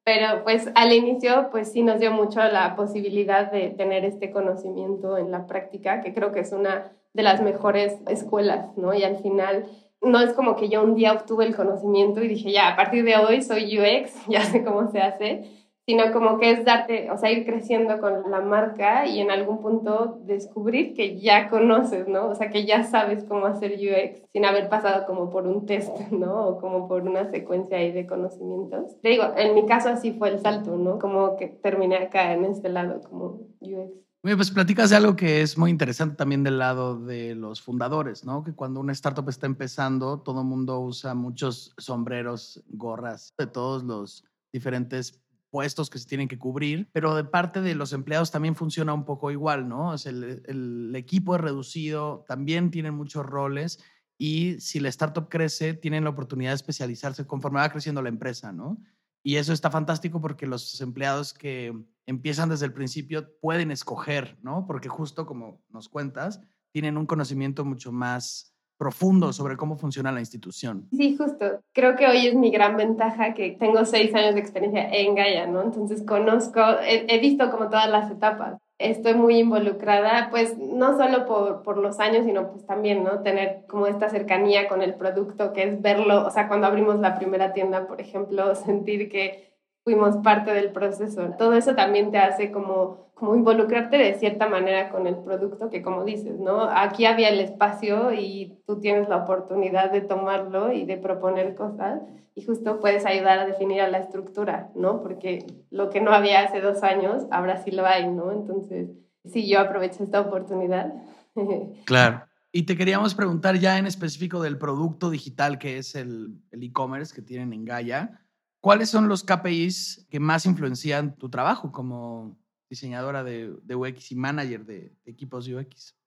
Pero 0.03 0.43
pues 0.43 0.69
al 0.75 0.93
inicio, 0.93 1.49
pues 1.49 1.71
sí 1.71 1.81
nos 1.81 1.99
dio 1.99 2.11
mucho 2.11 2.43
la 2.43 2.75
posibilidad 2.75 3.51
de 3.51 3.69
tener 3.71 4.05
este 4.05 4.29
conocimiento 4.29 5.17
en 5.17 5.31
la 5.31 5.47
práctica, 5.47 6.01
que 6.01 6.13
creo 6.13 6.31
que 6.31 6.41
es 6.41 6.51
una 6.51 6.91
de 7.13 7.23
las 7.23 7.41
mejores 7.41 7.97
escuelas, 8.07 8.77
¿no? 8.77 8.93
Y 8.93 9.03
al 9.03 9.17
final 9.17 9.65
no 10.01 10.19
es 10.19 10.33
como 10.33 10.55
que 10.55 10.69
yo 10.69 10.83
un 10.83 10.95
día 10.95 11.13
obtuve 11.13 11.45
el 11.45 11.55
conocimiento 11.55 12.23
y 12.23 12.27
dije, 12.27 12.51
ya, 12.51 12.69
a 12.69 12.75
partir 12.75 13.03
de 13.03 13.17
hoy 13.17 13.41
soy 13.41 13.79
UX, 13.79 14.25
ya 14.27 14.43
sé 14.43 14.63
cómo 14.63 14.89
se 14.91 14.99
hace, 14.99 15.43
sino 15.85 16.11
como 16.13 16.37
que 16.37 16.51
es 16.51 16.63
darte, 16.63 17.09
o 17.11 17.17
sea, 17.17 17.31
ir 17.31 17.45
creciendo 17.45 17.99
con 17.99 18.29
la 18.29 18.39
marca 18.39 19.07
y 19.07 19.19
en 19.19 19.31
algún 19.31 19.61
punto 19.61 20.19
descubrir 20.23 20.93
que 20.93 21.19
ya 21.19 21.49
conoces, 21.49 22.07
¿no? 22.07 22.29
O 22.29 22.35
sea, 22.35 22.49
que 22.49 22.65
ya 22.65 22.83
sabes 22.83 23.25
cómo 23.25 23.47
hacer 23.47 23.73
UX 23.73 24.21
sin 24.31 24.45
haber 24.45 24.69
pasado 24.69 25.05
como 25.05 25.29
por 25.29 25.47
un 25.47 25.65
test, 25.65 25.97
¿no? 26.11 26.47
O 26.47 26.59
como 26.59 26.87
por 26.87 27.01
una 27.03 27.29
secuencia 27.29 27.77
ahí 27.77 27.91
de 27.91 28.05
conocimientos. 28.05 28.99
Te 29.01 29.09
digo, 29.09 29.23
en 29.35 29.55
mi 29.55 29.65
caso 29.65 29.89
así 29.89 30.13
fue 30.13 30.29
el 30.29 30.39
salto, 30.39 30.77
¿no? 30.77 30.99
Como 30.99 31.35
que 31.35 31.47
terminé 31.47 31.97
acá 31.97 32.33
en 32.33 32.45
este 32.45 32.69
lado 32.69 33.01
como 33.01 33.39
UX. 33.59 34.10
Oye, 34.23 34.35
pues 34.35 34.51
platicas 34.51 34.91
de 34.91 34.97
algo 34.97 35.15
que 35.15 35.41
es 35.41 35.57
muy 35.57 35.71
interesante 35.71 36.15
también 36.15 36.43
del 36.43 36.59
lado 36.59 36.99
de 37.03 37.33
los 37.33 37.59
fundadores, 37.59 38.23
¿no? 38.23 38.43
Que 38.43 38.53
cuando 38.53 38.79
una 38.79 38.91
startup 38.91 39.27
está 39.29 39.47
empezando, 39.47 40.19
todo 40.19 40.41
el 40.41 40.47
mundo 40.47 40.79
usa 40.79 41.15
muchos 41.15 41.73
sombreros, 41.79 42.63
gorras 42.67 43.33
de 43.39 43.47
todos 43.47 43.83
los 43.83 44.23
diferentes 44.53 45.19
puestos 45.49 45.89
que 45.89 45.97
se 45.97 46.07
tienen 46.07 46.27
que 46.27 46.37
cubrir, 46.37 46.87
pero 46.93 47.15
de 47.15 47.23
parte 47.23 47.61
de 47.61 47.73
los 47.73 47.93
empleados 47.93 48.29
también 48.29 48.55
funciona 48.55 48.93
un 48.93 49.05
poco 49.05 49.31
igual, 49.31 49.67
¿no? 49.67 49.89
O 49.89 49.97
sea, 49.97 50.11
el, 50.11 50.43
el 50.45 50.95
equipo 50.95 51.33
es 51.33 51.41
reducido, 51.41 52.23
también 52.27 52.69
tienen 52.69 52.93
muchos 52.93 53.25
roles 53.25 53.79
y 54.19 54.59
si 54.59 54.79
la 54.79 54.89
startup 54.89 55.29
crece, 55.29 55.73
tienen 55.73 56.03
la 56.03 56.11
oportunidad 56.11 56.51
de 56.51 56.55
especializarse 56.57 57.25
conforme 57.25 57.59
va 57.59 57.71
creciendo 57.71 58.03
la 58.03 58.09
empresa, 58.09 58.51
¿no? 58.51 58.77
Y 59.23 59.35
eso 59.35 59.53
está 59.53 59.69
fantástico 59.69 60.19
porque 60.19 60.47
los 60.47 60.79
empleados 60.81 61.33
que 61.33 61.73
empiezan 62.05 62.49
desde 62.49 62.65
el 62.65 62.73
principio 62.73 63.27
pueden 63.39 63.71
escoger, 63.71 64.37
¿no? 64.41 64.65
Porque 64.65 64.89
justo 64.89 65.25
como 65.25 65.61
nos 65.69 65.89
cuentas, 65.89 66.41
tienen 66.71 66.97
un 66.97 67.05
conocimiento 67.05 67.63
mucho 67.65 67.91
más 67.91 68.53
profundo 68.77 69.31
sobre 69.31 69.57
cómo 69.57 69.77
funciona 69.77 70.11
la 70.11 70.21
institución. 70.21 70.87
Sí, 70.91 71.15
justo. 71.15 71.61
Creo 71.71 71.95
que 71.95 72.07
hoy 72.07 72.25
es 72.25 72.33
mi 72.33 72.49
gran 72.49 72.77
ventaja 72.77 73.35
que 73.35 73.51
tengo 73.51 73.85
seis 73.85 74.13
años 74.15 74.33
de 74.33 74.39
experiencia 74.39 74.89
en 74.89 75.13
Gaia, 75.13 75.45
¿no? 75.45 75.61
Entonces 75.61 76.01
conozco, 76.01 76.59
he, 76.81 77.05
he 77.07 77.19
visto 77.19 77.51
como 77.51 77.69
todas 77.69 77.89
las 77.89 78.09
etapas 78.09 78.57
estoy 78.81 79.13
muy 79.13 79.37
involucrada, 79.39 80.29
pues 80.31 80.57
no 80.57 80.97
solo 80.97 81.25
por, 81.25 81.63
por, 81.63 81.77
los 81.77 81.99
años, 81.99 82.25
sino 82.25 82.51
pues 82.51 82.65
también, 82.65 83.03
¿no? 83.03 83.21
Tener 83.21 83.63
como 83.67 83.87
esta 83.87 84.09
cercanía 84.09 84.67
con 84.67 84.81
el 84.81 84.95
producto, 84.95 85.53
que 85.53 85.63
es 85.63 85.81
verlo, 85.81 86.25
o 86.25 86.31
sea, 86.31 86.47
cuando 86.47 86.67
abrimos 86.67 86.99
la 86.99 87.17
primera 87.17 87.53
tienda, 87.53 87.87
por 87.87 88.01
ejemplo, 88.01 88.55
sentir 88.55 89.09
que 89.09 89.50
fuimos 89.83 90.17
parte 90.17 90.53
del 90.53 90.71
proceso. 90.71 91.33
Todo 91.37 91.53
eso 91.53 91.75
también 91.75 92.11
te 92.11 92.17
hace 92.17 92.51
como, 92.51 93.11
como 93.15 93.35
involucrarte 93.35 93.97
de 93.97 94.13
cierta 94.15 94.47
manera 94.47 94.89
con 94.89 95.07
el 95.07 95.15
producto, 95.15 95.69
que 95.69 95.81
como 95.81 96.03
dices, 96.03 96.39
¿no? 96.39 96.63
Aquí 96.63 97.05
había 97.05 97.29
el 97.29 97.39
espacio 97.39 98.13
y 98.13 98.61
tú 98.67 98.79
tienes 98.79 99.09
la 99.09 99.17
oportunidad 99.17 99.91
de 99.91 100.01
tomarlo 100.01 100.71
y 100.71 100.85
de 100.85 100.97
proponer 100.97 101.55
cosas 101.55 102.01
y 102.35 102.43
justo 102.43 102.79
puedes 102.79 103.05
ayudar 103.05 103.39
a 103.39 103.45
definir 103.45 103.81
a 103.81 103.89
la 103.89 103.97
estructura, 103.97 104.69
¿no? 104.75 105.01
Porque 105.01 105.45
lo 105.69 105.89
que 105.89 105.99
no 105.99 106.11
había 106.11 106.41
hace 106.41 106.61
dos 106.61 106.83
años, 106.83 107.23
ahora 107.31 107.57
sí 107.63 107.71
lo 107.71 107.85
hay, 107.85 108.07
¿no? 108.07 108.31
Entonces, 108.31 108.89
sí, 109.25 109.49
yo 109.49 109.59
aprovecho 109.59 110.03
esta 110.03 110.21
oportunidad. 110.21 110.93
Claro. 111.85 112.23
Y 112.53 112.63
te 112.63 112.75
queríamos 112.75 113.15
preguntar 113.15 113.55
ya 113.55 113.77
en 113.77 113.87
específico 113.87 114.41
del 114.41 114.57
producto 114.57 115.09
digital 115.09 115.57
que 115.57 115.77
es 115.77 115.95
el 115.95 116.41
e-commerce 116.51 117.15
que 117.15 117.21
tienen 117.21 117.53
en 117.53 117.63
Gaia. 117.63 118.21
¿Cuáles 118.61 118.91
son 118.91 119.09
los 119.09 119.23
KPIs 119.23 120.07
que 120.11 120.19
más 120.19 120.45
influencian 120.45 121.15
tu 121.15 121.29
trabajo 121.29 121.71
como 121.71 122.37
diseñadora 122.69 123.23
de, 123.23 123.51
UX 123.75 124.11
y 124.11 124.15
manager 124.15 124.65
de, 124.65 124.93
equipos 125.05 125.47
UX? 125.47 125.97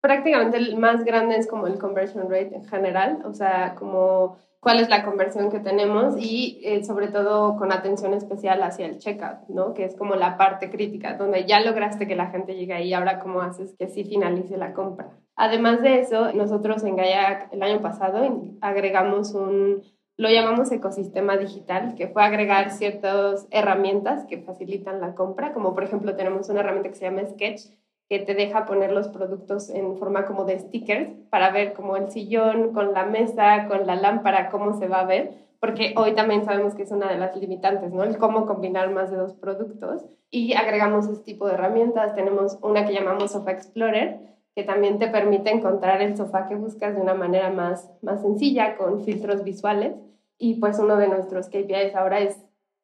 Prácticamente 0.00 0.56
el 0.56 0.76
más 0.78 1.04
grande 1.04 1.36
es 1.36 1.48
como 1.48 1.66
el 1.66 1.78
conversion 1.78 2.30
rate 2.30 2.54
en 2.54 2.64
general, 2.64 3.22
o 3.24 3.34
sea, 3.34 3.74
como 3.74 4.38
cuál 4.60 4.78
es 4.78 4.88
la 4.88 5.04
conversión 5.04 5.50
que 5.50 5.58
tenemos 5.58 6.14
y 6.16 6.60
eh, 6.62 6.84
sobre 6.84 7.08
todo 7.08 7.56
con 7.56 7.72
atención 7.72 8.14
especial 8.14 8.62
hacia 8.62 8.86
el 8.86 8.98
checkout, 8.98 9.48
¿no? 9.48 9.74
Que 9.74 9.84
es 9.84 9.96
como 9.96 10.14
la 10.14 10.36
parte 10.36 10.70
crítica, 10.70 11.16
donde 11.16 11.44
ya 11.44 11.58
lograste 11.60 12.06
que 12.06 12.14
la 12.14 12.30
gente 12.30 12.54
llegue 12.54 12.74
ahí, 12.74 12.92
ahora 12.92 13.18
cómo 13.18 13.42
haces 13.42 13.74
que 13.76 13.88
sí 13.88 14.04
finalice 14.04 14.56
la 14.56 14.74
compra. 14.74 15.10
Además 15.34 15.82
de 15.82 16.00
eso, 16.00 16.32
nosotros 16.32 16.84
en 16.84 16.94
Gaia 16.94 17.48
el 17.50 17.62
año 17.64 17.82
pasado 17.82 18.54
agregamos 18.60 19.34
un 19.34 19.82
lo 20.16 20.30
llamamos 20.30 20.72
ecosistema 20.72 21.36
digital, 21.36 21.94
que 21.94 22.08
fue 22.08 22.24
agregar 22.24 22.70
ciertas 22.70 23.46
herramientas 23.50 24.24
que 24.24 24.38
facilitan 24.38 25.00
la 25.00 25.14
compra, 25.14 25.52
como 25.52 25.74
por 25.74 25.84
ejemplo 25.84 26.16
tenemos 26.16 26.48
una 26.48 26.60
herramienta 26.60 26.88
que 26.88 26.96
se 26.96 27.04
llama 27.04 27.26
Sketch, 27.26 27.62
que 28.08 28.20
te 28.20 28.34
deja 28.34 28.64
poner 28.64 28.92
los 28.92 29.08
productos 29.08 29.68
en 29.68 29.96
forma 29.98 30.26
como 30.26 30.44
de 30.44 30.58
stickers 30.58 31.10
para 31.28 31.50
ver 31.50 31.74
como 31.74 31.96
el 31.96 32.10
sillón 32.10 32.72
con 32.72 32.92
la 32.92 33.04
mesa, 33.04 33.66
con 33.68 33.86
la 33.86 33.96
lámpara, 33.96 34.48
cómo 34.48 34.78
se 34.78 34.88
va 34.88 35.00
a 35.00 35.06
ver, 35.06 35.32
porque 35.60 35.94
hoy 35.96 36.14
también 36.14 36.44
sabemos 36.44 36.74
que 36.74 36.84
es 36.84 36.92
una 36.92 37.08
de 37.08 37.18
las 37.18 37.36
limitantes, 37.36 37.92
¿no? 37.92 38.04
El 38.04 38.18
cómo 38.18 38.46
combinar 38.46 38.90
más 38.90 39.10
de 39.10 39.16
dos 39.16 39.34
productos. 39.34 40.04
Y 40.30 40.54
agregamos 40.54 41.08
este 41.08 41.24
tipo 41.24 41.46
de 41.46 41.54
herramientas. 41.54 42.14
Tenemos 42.14 42.58
una 42.62 42.84
que 42.84 42.92
llamamos 42.92 43.32
Sofa 43.32 43.52
Explorer, 43.52 44.20
que 44.54 44.64
también 44.64 44.98
te 44.98 45.08
permite 45.08 45.50
encontrar 45.50 46.02
el 46.02 46.16
sofá 46.16 46.46
que 46.46 46.54
buscas 46.54 46.94
de 46.94 47.00
una 47.00 47.14
manera 47.14 47.50
más, 47.50 47.90
más 48.02 48.22
sencilla, 48.22 48.76
con 48.76 49.02
filtros 49.02 49.44
visuales. 49.44 49.94
Y 50.38 50.60
pues 50.60 50.78
uno 50.78 50.96
de 50.96 51.08
nuestros 51.08 51.48
KPIs 51.48 51.94
ahora 51.94 52.20
es 52.20 52.36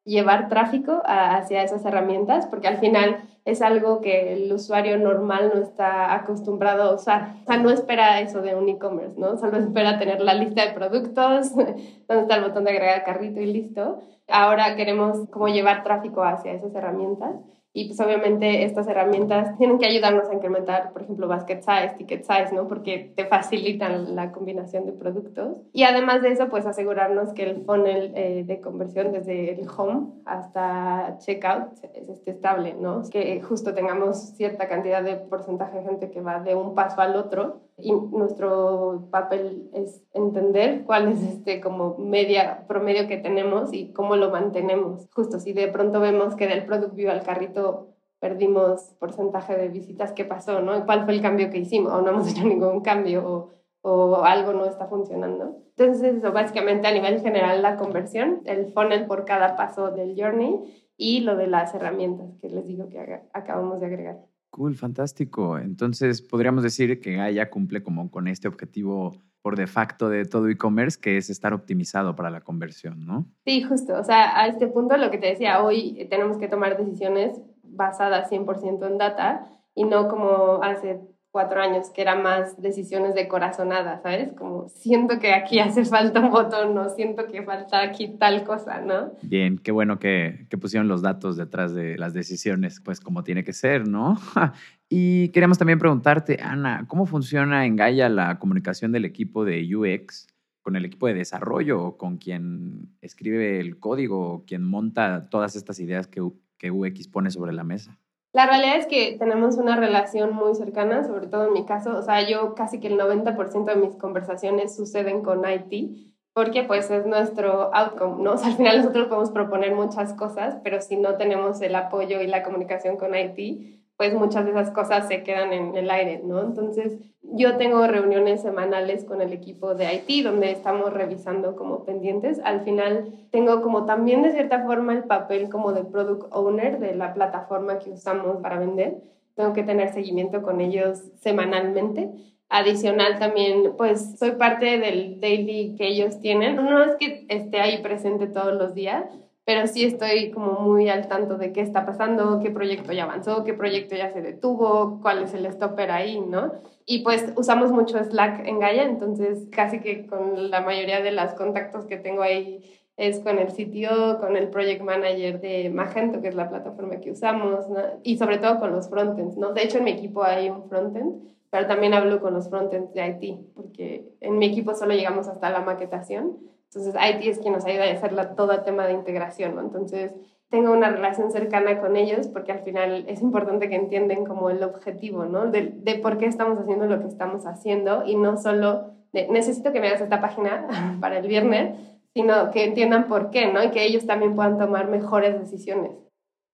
llevar 0.05 0.49
tráfico 0.49 1.03
hacia 1.05 1.63
esas 1.63 1.85
herramientas, 1.85 2.47
porque 2.47 2.69
al 2.69 2.79
final 2.79 3.23
es 3.45 3.61
algo 3.63 4.01
que 4.01 4.33
el 4.33 4.53
usuario 4.53 4.99
normal 4.99 5.53
no 5.55 5.61
está 5.61 6.15
acostumbrado 6.15 6.83
a 6.85 6.95
usar. 6.95 7.35
O 7.43 7.47
sea, 7.47 7.57
no 7.59 7.71
espera 7.71 8.21
eso 8.21 8.41
de 8.41 8.55
un 8.55 8.69
e-commerce, 8.69 9.19
¿no? 9.19 9.37
Solo 9.37 9.59
espera 9.59 9.99
tener 9.99 10.21
la 10.21 10.35
lista 10.35 10.67
de 10.67 10.73
productos, 10.73 11.55
donde 11.57 11.83
está 12.09 12.37
el 12.37 12.45
botón 12.45 12.65
de 12.65 12.71
agregar 12.71 13.05
carrito 13.05 13.41
y 13.41 13.47
listo. 13.47 14.01
Ahora 14.29 14.77
queremos 14.77 15.29
como 15.31 15.49
llevar 15.49 15.83
tráfico 15.83 16.23
hacia 16.23 16.53
esas 16.53 16.75
herramientas 16.75 17.35
y 17.75 17.87
pues 17.87 18.01
obviamente 18.01 18.65
estas 18.65 18.87
herramientas 18.87 19.57
tienen 19.57 19.79
que 19.79 19.87
ayudarnos 19.87 20.29
a 20.29 20.35
incrementar, 20.35 20.93
por 20.93 21.03
ejemplo, 21.03 21.27
basket 21.27 21.63
size, 21.63 21.95
ticket 21.97 22.23
size, 22.23 22.55
¿no? 22.55 22.69
Porque 22.69 23.13
te 23.17 23.25
facilitan 23.25 24.15
la 24.15 24.31
combinación 24.31 24.85
de 24.85 24.93
productos. 24.93 25.57
Y 25.73 25.85
además 25.85 26.21
de 26.21 26.33
eso, 26.33 26.51
pues 26.51 26.67
asegurarnos 26.67 27.33
que 27.33 27.45
el 27.45 27.65
funnel 27.65 28.13
eh, 28.15 28.45
de 28.47 28.61
conversión 28.61 29.13
desde 29.13 29.55
el 29.55 29.67
home 29.75 30.09
hasta 30.27 31.17
checkout 31.19 31.73
esté 31.95 32.33
estable, 32.33 32.75
¿no? 32.75 33.03
Que 33.11 33.41
justo 33.41 33.73
tengamos 33.73 34.19
cierta 34.37 34.69
cantidad 34.69 35.03
de 35.03 35.17
porcentaje 35.17 35.79
de 35.79 35.85
gente 35.85 36.11
que 36.11 36.21
va 36.21 36.41
de 36.41 36.55
un 36.55 36.75
paso 36.75 37.01
al 37.01 37.17
otro 37.17 37.62
y 37.79 37.93
nuestro 37.93 39.09
papel 39.11 39.71
es 39.73 40.03
entender 40.13 40.85
cuál 40.85 41.09
es 41.09 41.23
este 41.23 41.61
como 41.61 41.97
media 41.99 42.65
promedio 42.69 43.09
que 43.09 43.17
tenemos 43.17 43.73
y 43.73 43.93
cómo 43.93 44.17
lo 44.17 44.31
mantenemos. 44.31 45.09
Justo 45.13 45.41
si 45.41 45.53
de 45.53 45.69
pronto 45.69 46.01
vemos 46.01 46.37
que 46.37 46.47
del 46.47 46.65
product 46.65 46.95
view 46.95 47.11
al 47.11 47.23
carrito 47.23 47.89
perdimos 48.21 48.95
porcentaje 49.01 49.57
de 49.57 49.69
visitas, 49.69 50.13
¿qué 50.13 50.25
pasó? 50.25 50.61
¿no? 50.61 50.87
¿Cuál 50.87 51.05
fue 51.05 51.15
el 51.15 51.23
cambio 51.23 51.51
que 51.51 51.59
hicimos? 51.59 51.93
O 51.93 52.03
no 52.03 52.11
hemos 52.11 52.31
hecho 52.31 52.45
ningún 52.45 52.81
cambio 52.81 53.27
o, 53.27 53.51
o 53.83 54.25
algo 54.25 54.53
no 54.53 54.65
está 54.65 54.87
funcionando. 54.87 55.57
Entonces, 55.77 56.17
eso 56.17 56.33
básicamente 56.33 56.87
a 56.87 56.93
nivel 56.93 57.21
general 57.21 57.63
la 57.63 57.77
conversión, 57.77 58.43
el 58.45 58.73
funnel 58.73 59.07
por 59.07 59.25
cada 59.25 59.57
paso 59.57 59.91
del 59.91 60.15
journey 60.17 60.61
y 60.97 61.21
lo 61.21 61.37
de 61.37 61.49
las 61.49 61.75
herramientas 61.75 62.37
que 62.41 62.49
les 62.49 62.67
digo 62.67 62.89
que 62.89 63.23
acabamos 63.33 63.81
de 63.81 63.87
agregar. 63.87 64.32
Cool, 64.53 64.77
fantástico. 64.77 65.57
Entonces, 65.57 66.21
podríamos 66.21 66.63
decir 66.63 67.01
que 67.01 67.15
Gaia 67.15 67.49
cumple 67.49 67.83
como 67.83 68.11
con 68.11 68.29
este 68.29 68.49
objetivo 68.49 69.17
por 69.41 69.57
de 69.57 69.67
facto 69.67 70.11
de 70.11 70.27
todo 70.27 70.51
e-commerce, 70.51 71.01
que 71.01 71.17
es 71.17 71.31
estar 71.31 71.55
optimizado 71.55 72.15
para 72.15 72.29
la 72.29 72.43
conversión, 72.43 73.07
¿no? 73.07 73.25
Sí, 73.47 73.63
justo. 73.63 73.99
O 73.99 74.05
sea, 74.05 74.39
a 74.39 74.49
este 74.49 74.67
punto 74.67 74.99
lo 74.99 75.11
que 75.11 75.17
te 75.17 75.29
decía, 75.29 75.63
hoy 75.63 76.07
tenemos 76.11 76.37
que 76.37 76.49
tomar 76.49 76.77
decisiones 76.77 77.41
basadas 77.63 78.31
100% 78.31 78.87
en 78.87 78.99
data 78.99 79.49
y 79.75 79.85
no 79.85 80.07
como 80.09 80.63
hace 80.63 81.01
cuatro 81.33 81.63
años, 81.63 81.89
que 81.91 82.03
era 82.03 82.15
más 82.15 82.61
decisiones 82.61 83.15
de 83.15 83.27
corazonada, 83.27 84.01
¿sabes? 84.03 84.33
Como 84.35 84.69
siento 84.69 85.19
que 85.19 85.33
aquí 85.33 85.59
hace 85.59 85.85
falta 85.87 86.21
un 86.21 86.31
botón, 86.31 86.75
no 86.75 86.91
siento 86.91 87.27
que 87.27 87.43
falta 87.43 87.83
aquí 87.83 88.17
tal 88.19 88.45
cosa, 88.45 88.83
¿no? 88.83 89.15
Bien, 89.23 89.59
qué 89.59 89.73
bueno 89.73 89.99
que, 89.99 90.47
que 90.51 90.59
pusieron 90.59 90.89
los 90.89 91.01
datos 91.01 91.39
detrás 91.39 91.75
de 91.75 91.97
las 91.97 92.13
decisiones, 92.13 92.81
pues 92.81 93.01
como 93.01 93.25
tiene 93.25 93.45
que 93.45 93.55
ser, 93.55 93.89
¿no? 93.89 94.19
y 94.91 95.31
queríamos 95.31 95.57
también 95.57 95.79
preguntarte, 95.79 96.39
Ana, 96.43 96.85
¿cómo 96.87 97.07
funciona 97.07 97.65
en 97.65 97.77
Gaia 97.77 98.11
la 98.11 98.39
comunicación 98.39 98.93
del 98.93 99.07
equipo 99.07 99.47
de 99.47 99.75
UX 99.75 100.27
con 100.61 100.77
el 100.77 100.85
equipo 100.85 101.07
de 101.07 101.15
desarrollo 101.15 101.83
o 101.83 101.97
con 101.97 102.19
quien 102.19 102.91
escribe 103.01 103.59
el 103.59 103.79
código 103.79 104.35
o 104.35 104.45
quien 104.45 104.63
monta 104.63 105.31
todas 105.31 105.57
estas 105.57 105.81
ideas 105.81 106.07
que, 106.07 106.21
que 106.59 106.71
UX 106.71 107.09
pone 107.09 107.31
sobre 107.31 107.55
la 107.55 107.65
mesa? 107.65 107.99
La 108.33 108.47
realidad 108.47 108.77
es 108.77 108.87
que 108.87 109.17
tenemos 109.19 109.59
una 109.59 109.77
relación 109.77 110.35
muy 110.35 110.55
cercana, 110.55 111.05
sobre 111.05 111.27
todo 111.27 111.49
en 111.49 111.53
mi 111.53 111.67
caso, 111.67 111.99
o 111.99 112.03
sea, 112.03 112.27
yo 112.27 112.55
casi 112.55 112.81
que 112.81 112.89
el 112.89 112.99
90% 112.99 113.65
de 113.65 113.77
mis 113.77 113.95
conversaciones 113.97 114.75
suceden 114.75 115.23
con 115.23 115.43
IT, 115.49 116.13
porque 116.33 116.65
pues 116.65 116.91
es 116.91 117.05
nuestro 117.05 117.75
outcome, 117.75 118.23
¿no? 118.23 118.33
O 118.33 118.39
sea, 118.39 118.49
al 118.49 118.57
final 118.57 118.79
nosotros 118.79 119.09
podemos 119.09 119.31
proponer 119.33 119.75
muchas 119.75 120.15
cosas, 120.15 120.57
pero 120.65 120.81
si 120.81 120.97
no 120.97 121.17
tenemos 121.17 121.61
el 121.61 121.75
apoyo 121.75 122.23
y 122.23 122.27
la 122.27 122.43
comunicación 122.43 122.97
con 122.97 123.15
IT, 123.15 123.82
pues 123.97 124.15
muchas 124.15 124.45
de 124.45 124.51
esas 124.51 124.71
cosas 124.71 125.09
se 125.09 125.23
quedan 125.23 125.53
en 125.53 125.77
el 125.77 125.91
aire, 125.91 126.23
¿no? 126.25 126.41
Entonces, 126.43 126.99
yo 127.23 127.57
tengo 127.57 127.87
reuniones 127.87 128.43
semanales 128.43 129.05
con 129.05 129.23
el 129.23 129.33
equipo 129.33 129.75
de 129.75 129.95
IT 129.95 130.25
donde 130.25 130.51
estamos 130.51 130.93
revisando 130.93 131.57
como 131.57 131.85
pendientes. 131.85 132.41
Al 132.45 132.63
final, 132.63 133.13
tengo 133.31 133.63
como 133.63 133.87
también 133.87 134.23
de 134.23 134.33
cierta 134.33 134.65
forma 134.65 134.93
el 134.93 135.05
papel 135.05 135.49
como 135.49 135.73
de 135.73 135.85
product 135.85 136.27
owner 136.31 136.79
de 136.79 136.95
la 136.95 137.15
plataforma 137.15 137.79
que 137.79 137.91
usamos 137.91 138.39
para 138.43 138.59
vender. 138.59 138.99
Tengo 139.35 139.53
que 139.53 139.63
tener 139.63 139.93
seguimiento 139.93 140.43
con 140.43 140.61
ellos 140.61 141.11
semanalmente. 141.21 142.11
Adicional 142.49 143.19
también, 143.19 143.75
pues 143.79 144.19
soy 144.19 144.33
parte 144.33 144.79
del 144.79 145.21
daily 145.21 145.75
que 145.77 145.89
ellos 145.89 146.21
tienen. 146.21 146.57
No 146.57 146.83
es 146.85 146.97
que 146.97 147.25
esté 147.29 147.61
ahí 147.61 147.81
presente 147.83 148.27
todos 148.27 148.53
los 148.53 148.75
días, 148.75 149.07
pero 149.45 149.67
sí 149.67 149.85
estoy 149.85 150.31
como 150.31 150.61
muy 150.61 150.89
al 150.89 151.09
tanto 151.09 151.37
de 151.37 151.53
qué 151.53 151.61
está 151.61 151.85
pasando, 151.85 152.39
qué 152.41 152.51
proyecto 152.51 152.93
ya 152.93 153.05
avanzó, 153.05 153.43
qué 153.45 153.55
proyecto 153.55 153.97
ya 153.97 154.13
se 154.13 154.23
detuvo, 154.23 155.01
cuál 155.03 155.23
es 155.23 155.35
el 155.35 155.51
stopper 155.53 155.91
ahí, 155.91 156.21
¿no? 156.21 156.53
Y 156.87 157.03
pues 157.03 157.33
usamos 157.37 157.73
mucho 157.73 158.03
Slack 158.03 158.47
en 158.47 158.61
Gaia, 158.61 158.85
entonces 158.85 159.49
casi 159.51 159.81
que 159.81 160.07
con 160.07 160.51
la 160.51 160.61
mayoría 160.61 161.01
de 161.01 161.13
los 161.13 161.35
contactos 161.35 161.87
que 161.87 161.97
tengo 161.97 162.23
ahí 162.23 162.61
es 162.97 163.21
con 163.21 163.39
el 163.39 163.51
sitio, 163.51 164.19
con 164.21 164.37
el 164.37 164.49
project 164.49 164.83
manager 164.83 165.41
de 165.41 165.71
Magento, 165.71 166.21
que 166.21 166.29
es 166.29 166.35
la 166.35 166.49
plataforma 166.49 167.01
que 167.01 167.11
usamos, 167.11 167.65
y 168.03 168.19
sobre 168.19 168.39
todo 168.39 168.61
con 168.61 168.71
los 168.71 168.89
frontends, 168.89 169.37
¿no? 169.37 169.53
De 169.53 169.63
hecho, 169.63 169.79
en 169.79 169.85
mi 169.85 169.93
equipo 169.93 170.23
hay 170.23 170.51
un 170.51 170.69
frontend, 170.69 171.33
pero 171.51 171.67
también 171.67 171.95
hablo 171.95 172.21
con 172.21 172.35
los 172.35 172.49
frontends 172.49 172.93
de 172.95 173.07
IT, 173.07 173.55
porque 173.55 174.05
en 174.21 174.39
mi 174.39 174.47
equipo 174.47 174.75
solo 174.75 174.95
llegamos 174.95 175.27
hasta 175.27 175.51
la 175.51 175.61
maquetación, 175.61 176.39
entonces, 176.75 176.95
IT 176.95 177.29
es 177.29 177.39
quien 177.39 177.53
nos 177.53 177.67
ayuda 177.67 177.85
a 177.85 177.93
hacer 177.93 178.35
todo 178.35 178.53
el 178.53 178.65
tema 178.65 178.87
de 178.87 178.95
integración, 178.95 179.57
¿no? 179.57 179.61
Entonces, 179.61 180.13
tengo 180.49 180.73
una 180.73 180.91
relación 180.91 181.31
cercana 181.31 181.81
con 181.81 181.97
ellos 181.97 182.29
porque 182.29 182.53
al 182.53 182.61
final 182.61 183.05
es 183.09 183.21
importante 183.21 183.69
que 183.69 183.77
entiendan 183.77 184.25
como 184.25 184.49
el 184.49 184.63
objetivo, 184.63 185.27
¿no? 185.27 185.51
De, 185.51 185.73
de, 185.83 185.97
por 185.97 186.17
qué 186.17 186.27
estamos 186.27 186.59
haciendo 186.59 186.87
lo 186.87 186.99
que 187.01 187.09
estamos 187.09 187.47
haciendo 187.47 188.05
y 188.07 188.17
no 188.17 188.39
solo 188.39 188.95
de 189.13 189.29
necesito 189.29 189.73
que 189.73 189.81
me 189.81 189.89
hagas 189.89 190.01
esta 190.01 190.21
página 190.23 190.97
para 191.01 191.19
el 191.19 191.29
viernes, 191.29 191.79
sino 192.15 192.51
que 192.51 192.65
entiendan 192.65 193.07
por 193.07 193.31
qué, 193.31 193.53
¿no? 193.53 193.63
Y 193.63 193.71
que 193.71 193.85
ellos 193.85 194.07
también 194.07 194.35
puedan 194.35 194.59
tomar 194.59 194.89
mejores 194.89 195.39
decisiones. 195.39 195.93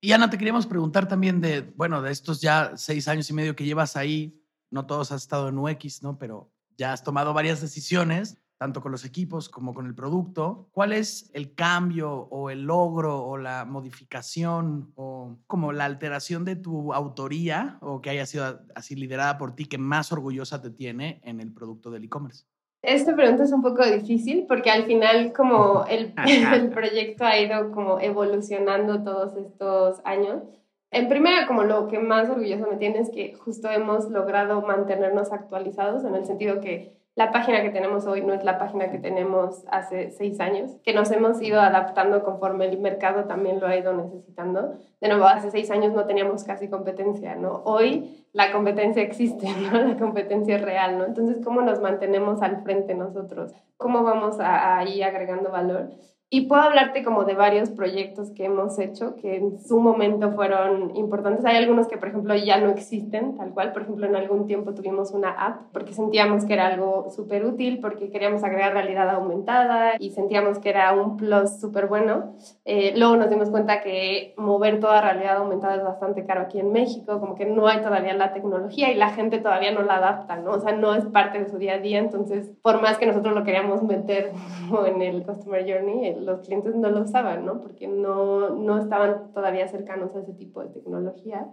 Y 0.00 0.12
Ana, 0.12 0.30
te 0.30 0.38
queríamos 0.38 0.66
preguntar 0.66 1.08
también 1.08 1.40
de, 1.40 1.62
bueno, 1.76 2.02
de 2.02 2.12
estos 2.12 2.40
ya 2.40 2.72
seis 2.76 3.08
años 3.08 3.30
y 3.30 3.34
medio 3.34 3.56
que 3.56 3.64
llevas 3.64 3.96
ahí, 3.96 4.40
no 4.70 4.87
todos 4.87 5.12
has 5.12 5.22
estado 5.22 5.48
en 5.48 5.58
UX, 5.58 6.02
¿no? 6.02 6.18
Pero 6.18 6.52
ya 6.76 6.92
has 6.92 7.02
tomado 7.02 7.34
varias 7.34 7.60
decisiones, 7.60 8.38
tanto 8.59 8.81
con 8.83 8.93
los 8.93 9.05
equipos 9.05 9.49
como 9.49 9.73
con 9.73 9.87
el 9.87 9.95
producto. 9.95 10.69
¿Cuál 10.73 10.93
es 10.93 11.31
el 11.33 11.55
cambio 11.55 12.11
o 12.11 12.50
el 12.50 12.65
logro 12.65 13.25
o 13.25 13.38
la 13.38 13.65
modificación 13.65 14.93
o 14.97 15.38
como 15.47 15.73
la 15.73 15.85
alteración 15.85 16.45
de 16.45 16.57
tu 16.57 16.93
autoría 16.93 17.79
o 17.81 18.03
que 18.03 18.11
haya 18.11 18.27
sido 18.27 18.61
así 18.75 18.97
liderada 18.97 19.38
por 19.38 19.55
ti 19.55 19.67
que 19.67 19.79
más 19.79 20.12
orgullosa 20.12 20.61
te 20.61 20.71
tiene 20.71 21.21
en 21.25 21.41
el 21.41 21.53
producto 21.53 21.91
del 21.91 22.05
e-commerce? 22.05 22.45
Esta 22.83 23.15
pregunta 23.15 23.45
es 23.45 23.53
un 23.53 23.62
poco 23.62 23.85
difícil 23.85 24.45
porque 24.47 24.71
al 24.71 24.85
final 24.85 25.33
como 25.33 25.85
el, 25.88 26.15
el, 26.27 26.71
proyecto 26.71 27.25
ha 27.25 27.38
ido 27.38 27.71
como 27.71 28.00
evolucionando 28.00 29.03
todos 29.03 29.37
estos 29.37 30.00
años. 30.05 30.43
En 30.91 31.09
primera, 31.09 31.47
como 31.47 31.65
lo 31.65 31.87
que 31.88 31.99
más 31.99 32.31
orgulloso 32.31 32.67
me 32.69 32.77
tiene 32.77 33.00
es 33.00 33.11
que 33.11 33.35
justo 33.35 33.71
hemos 33.71 34.09
logrado 34.11 34.62
mantenernos 34.62 35.33
actualizados 35.33 36.05
en 36.05 36.15
el 36.15 36.25
sentido 36.25 36.61
que 36.61 36.98
la 37.18 37.32
página 37.32 37.62
que 37.62 37.70
tenemos 37.70 38.06
hoy 38.06 38.22
no 38.22 38.32
es 38.32 38.44
la 38.44 38.58
página 38.58 38.92
que 38.92 38.98
tenemos 38.98 39.64
hace 39.72 40.12
seis 40.12 40.38
años, 40.38 40.76
que 40.84 40.94
nos 40.94 41.10
hemos 41.10 41.42
ido 41.42 41.60
adaptando 41.60 42.22
conforme 42.22 42.66
el 42.66 42.78
mercado 42.78 43.25
también 43.25 43.58
lo 43.58 43.66
ha 43.66 43.76
ido 43.76 43.92
necesitando. 43.92 44.75
De 45.00 45.08
nuevo, 45.08 45.25
hace 45.25 45.50
seis 45.50 45.68
años 45.72 45.92
no 45.92 46.06
teníamos 46.06 46.44
casi 46.44 46.68
competencia, 46.68 47.34
¿no? 47.34 47.62
Hoy 47.64 48.25
la 48.32 48.52
competencia 48.52 49.02
existe, 49.02 49.48
¿no? 49.72 49.82
La 49.82 49.96
competencia 49.96 50.54
es 50.54 50.62
real, 50.62 50.96
¿no? 50.96 51.06
Entonces, 51.06 51.38
¿cómo 51.44 51.60
nos 51.60 51.80
mantenemos 51.80 52.40
al 52.40 52.62
frente 52.62 52.94
nosotros? 52.94 53.52
¿Cómo 53.76 54.04
vamos 54.04 54.38
a, 54.38 54.78
a 54.78 54.84
ir 54.84 55.02
agregando 55.02 55.50
valor? 55.50 55.90
Y 56.30 56.42
puedo 56.42 56.61
hablarte 56.61 57.02
como 57.02 57.25
de 57.25 57.32
varios 57.32 57.70
proyectos 57.70 58.30
que 58.32 58.44
hemos 58.44 58.78
hecho 58.78 59.16
que 59.16 59.37
en 59.37 59.58
su 59.62 59.80
momento 59.80 60.32
fueron 60.32 60.94
importantes. 60.94 61.42
Hay 61.47 61.56
algunos 61.56 61.88
que, 61.88 61.97
por 61.97 62.08
ejemplo, 62.08 62.35
ya 62.37 62.61
no 62.61 62.68
existen 62.68 63.35
tal 63.38 63.54
cual. 63.54 63.73
Por 63.73 63.82
ejemplo, 63.82 64.06
en 64.06 64.14
algún 64.14 64.47
tiempo 64.47 64.75
tuvimos 64.75 65.12
una 65.12 65.30
app 65.30 65.62
porque 65.73 65.94
sentíamos 65.94 66.44
que 66.44 66.52
era 66.52 66.66
algo 66.66 67.08
súper 67.16 67.47
útil, 67.47 67.80
porque 67.80 68.11
queríamos 68.11 68.44
agregar 68.44 68.75
realidad 68.75 69.08
aumentada 69.08 69.94
y 69.99 70.11
sentíamos 70.11 70.58
que 70.58 70.68
era 70.68 70.92
un 70.92 71.16
plus 71.16 71.61
súper 71.61 71.87
bueno. 71.87 72.35
Eh, 72.66 72.92
luego 72.94 73.16
nos 73.16 73.30
dimos 73.30 73.49
cuenta 73.49 73.80
que 73.80 74.35
mover 74.37 74.80
toda 74.80 75.00
realidad 75.00 75.38
aumentada 75.38 75.76
es 75.76 75.82
bastante 75.82 76.26
caro 76.26 76.42
aquí 76.42 76.61
en 76.61 76.73
México, 76.73 77.20
como 77.20 77.37
que 77.37 77.47
no 77.47 77.68
hay 77.68 77.80
todavía 77.80 78.12
la 78.12 78.35
tecnología 78.35 78.92
y 78.92 78.97
la 78.97 79.11
gente 79.11 79.38
todavía 79.38 79.73
no 79.73 79.80
la 79.80 79.97
adapta, 79.97 80.37
¿no? 80.37 80.50
O 80.50 80.61
sea, 80.61 80.73
no 80.73 80.94
es 80.94 81.06
parte 81.06 81.38
de 81.38 81.49
su 81.49 81.56
día 81.56 81.76
a 81.76 81.78
día. 81.78 82.00
Entonces, 82.00 82.52
por 82.61 82.82
más 82.82 82.99
que 82.99 83.06
nosotros 83.06 83.35
lo 83.35 83.44
queríamos 83.44 83.82
meter 83.82 84.32
en 84.87 85.00
el 85.00 85.25
Customer 85.25 85.64
Journey, 85.66 86.17
los 86.20 86.40
clientes 86.40 86.75
no 86.75 86.90
lo 86.90 87.02
usaban, 87.02 87.44
¿no? 87.44 87.60
Porque 87.60 87.88
no, 87.88 88.50
no 88.50 88.78
estaban 88.78 89.32
todavía 89.32 89.68
cercanos 89.68 90.14
a 90.14 90.20
ese 90.20 90.32
tipo 90.32 90.62
de 90.62 90.70
tecnología. 90.70 91.48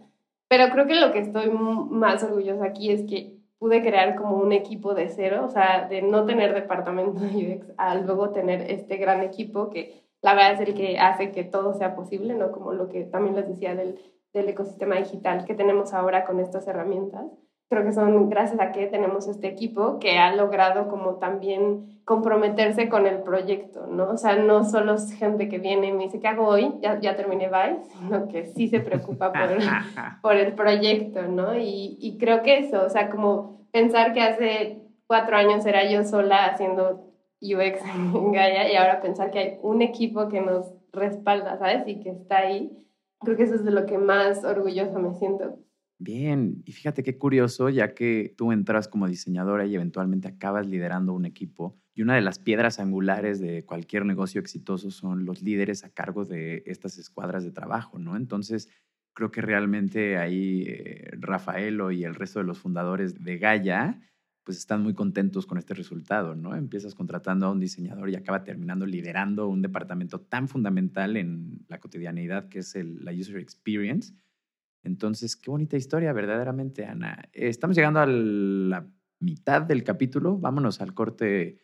Pero 0.47 0.71
creo 0.71 0.87
que 0.87 0.95
lo 0.95 1.11
que 1.11 1.19
estoy 1.19 1.49
más 1.49 2.23
orgullosa 2.23 2.65
aquí 2.65 2.91
es 2.91 3.03
que 3.03 3.37
pude 3.57 3.81
crear 3.81 4.15
como 4.15 4.37
un 4.37 4.51
equipo 4.51 4.93
de 4.93 5.09
cero, 5.09 5.43
o 5.45 5.49
sea, 5.49 5.87
de 5.87 6.01
no 6.01 6.25
tener 6.25 6.53
departamento 6.53 7.21
de 7.21 7.57
UX 7.57 7.73
a 7.77 7.95
luego 7.95 8.29
tener 8.31 8.69
este 8.69 8.97
gran 8.97 9.21
equipo 9.21 9.69
que 9.69 10.03
la 10.21 10.33
verdad 10.33 10.53
es 10.53 10.67
el 10.67 10.75
que 10.75 10.97
hace 10.99 11.31
que 11.31 11.43
todo 11.43 11.73
sea 11.73 11.95
posible, 11.95 12.35
¿no? 12.35 12.51
Como 12.51 12.73
lo 12.73 12.89
que 12.89 13.03
también 13.03 13.35
les 13.35 13.47
decía 13.47 13.75
del, 13.75 13.99
del 14.33 14.49
ecosistema 14.49 14.95
digital 14.95 15.45
que 15.45 15.55
tenemos 15.55 15.93
ahora 15.93 16.25
con 16.25 16.39
estas 16.39 16.67
herramientas 16.67 17.25
creo 17.69 17.83
que 17.83 17.93
son 17.93 18.29
gracias 18.29 18.59
a 18.59 18.71
que 18.71 18.87
tenemos 18.87 19.27
este 19.27 19.47
equipo 19.47 19.99
que 19.99 20.17
ha 20.19 20.35
logrado 20.35 20.87
como 20.87 21.15
también 21.15 22.01
comprometerse 22.05 22.87
con 22.89 23.07
el 23.07 23.23
proyecto, 23.23 23.87
¿no? 23.87 24.11
O 24.11 24.17
sea, 24.17 24.35
no 24.35 24.63
solo 24.63 24.93
es 24.93 25.11
gente 25.13 25.49
que 25.49 25.57
viene 25.57 25.87
y 25.87 25.91
me 25.93 26.03
dice, 26.03 26.19
¿qué 26.19 26.27
hago 26.27 26.47
hoy? 26.47 26.75
Ya, 26.81 26.99
ya 26.99 27.15
terminé 27.15 27.47
Vice, 27.47 27.89
sino 27.99 28.27
que 28.27 28.45
sí 28.45 28.67
se 28.67 28.79
preocupa 28.79 29.31
por 29.31 29.51
el, 29.51 29.59
por 30.21 30.35
el 30.35 30.53
proyecto, 30.53 31.23
¿no? 31.23 31.57
Y, 31.57 31.97
y 31.99 32.17
creo 32.17 32.43
que 32.43 32.59
eso, 32.59 32.85
o 32.85 32.89
sea, 32.89 33.09
como 33.09 33.67
pensar 33.71 34.13
que 34.13 34.21
hace 34.21 34.81
cuatro 35.07 35.35
años 35.35 35.65
era 35.65 35.89
yo 35.89 36.03
sola 36.03 36.45
haciendo 36.45 37.11
UX 37.41 37.81
en 37.95 38.31
Gaia 38.31 38.71
y 38.71 38.75
ahora 38.75 39.01
pensar 39.01 39.31
que 39.31 39.39
hay 39.39 39.59
un 39.61 39.81
equipo 39.81 40.29
que 40.29 40.41
nos 40.41 40.71
respalda, 40.91 41.57
¿sabes? 41.57 41.83
Y 41.87 41.99
que 41.99 42.11
está 42.11 42.37
ahí. 42.37 42.71
Creo 43.21 43.37
que 43.37 43.43
eso 43.43 43.55
es 43.55 43.65
de 43.65 43.71
lo 43.71 43.85
que 43.85 43.97
más 43.97 44.43
orgulloso 44.43 44.99
me 44.99 45.13
siento. 45.15 45.57
Bien, 45.99 46.61
y 46.65 46.73
fíjate 46.73 47.03
qué 47.03 47.17
curioso, 47.17 47.69
ya 47.69 47.93
que 47.93 48.33
tú 48.37 48.51
entras 48.51 48.89
como 48.89 49.07
diseñadora 49.07 49.65
y 49.65 49.75
eventualmente 49.75 50.27
acabas 50.27 50.67
liderando 50.67 51.13
un 51.13 51.25
equipo. 51.25 51.79
Y 51.93 52.01
una 52.01 52.15
de 52.15 52.21
las 52.21 52.37
piedras 52.37 52.79
angulares 52.79 53.39
de 53.39 53.63
cualquier 53.65 54.05
negocio 54.05 54.41
exitoso 54.41 54.91
son 54.91 55.23
los 55.25 55.41
líderes 55.41 55.85
a 55.85 55.89
cargo 55.93 56.25
de 56.25 56.63
estas 56.65 56.97
escuadras 56.97 57.45
de 57.45 57.51
trabajo, 57.51 57.97
¿no? 57.97 58.17
Entonces, 58.17 58.67
creo 59.13 59.31
que 59.31 59.39
realmente 59.41 60.17
ahí 60.17 60.65
eh, 60.67 61.11
Rafaelo 61.17 61.91
y 61.91 62.03
el 62.03 62.15
resto 62.15 62.39
de 62.39 62.45
los 62.45 62.59
fundadores 62.59 63.23
de 63.23 63.37
Gaia, 63.37 64.01
pues 64.43 64.57
están 64.57 64.83
muy 64.83 64.93
contentos 64.93 65.45
con 65.45 65.57
este 65.57 65.73
resultado, 65.73 66.35
¿no? 66.35 66.55
Empiezas 66.55 66.93
contratando 66.93 67.45
a 67.45 67.51
un 67.51 67.59
diseñador 67.61 68.09
y 68.09 68.15
acaba 68.15 68.43
terminando 68.43 68.85
liderando 68.85 69.47
un 69.47 69.61
departamento 69.61 70.19
tan 70.19 70.49
fundamental 70.49 71.15
en 71.15 71.65
la 71.69 71.79
cotidianidad 71.79 72.49
que 72.49 72.59
es 72.59 72.75
la 72.75 73.13
user 73.13 73.37
experience 73.37 74.13
entonces, 74.85 75.35
qué 75.35 75.49
bonita 75.49 75.77
historia, 75.77 76.13
verdaderamente, 76.13 76.85
Ana. 76.85 77.27
Estamos 77.33 77.75
llegando 77.75 77.99
a 77.99 78.05
la 78.05 78.87
mitad 79.19 79.63
del 79.63 79.83
capítulo. 79.83 80.37
Vámonos 80.37 80.79
al 80.79 80.93
corte 80.93 81.57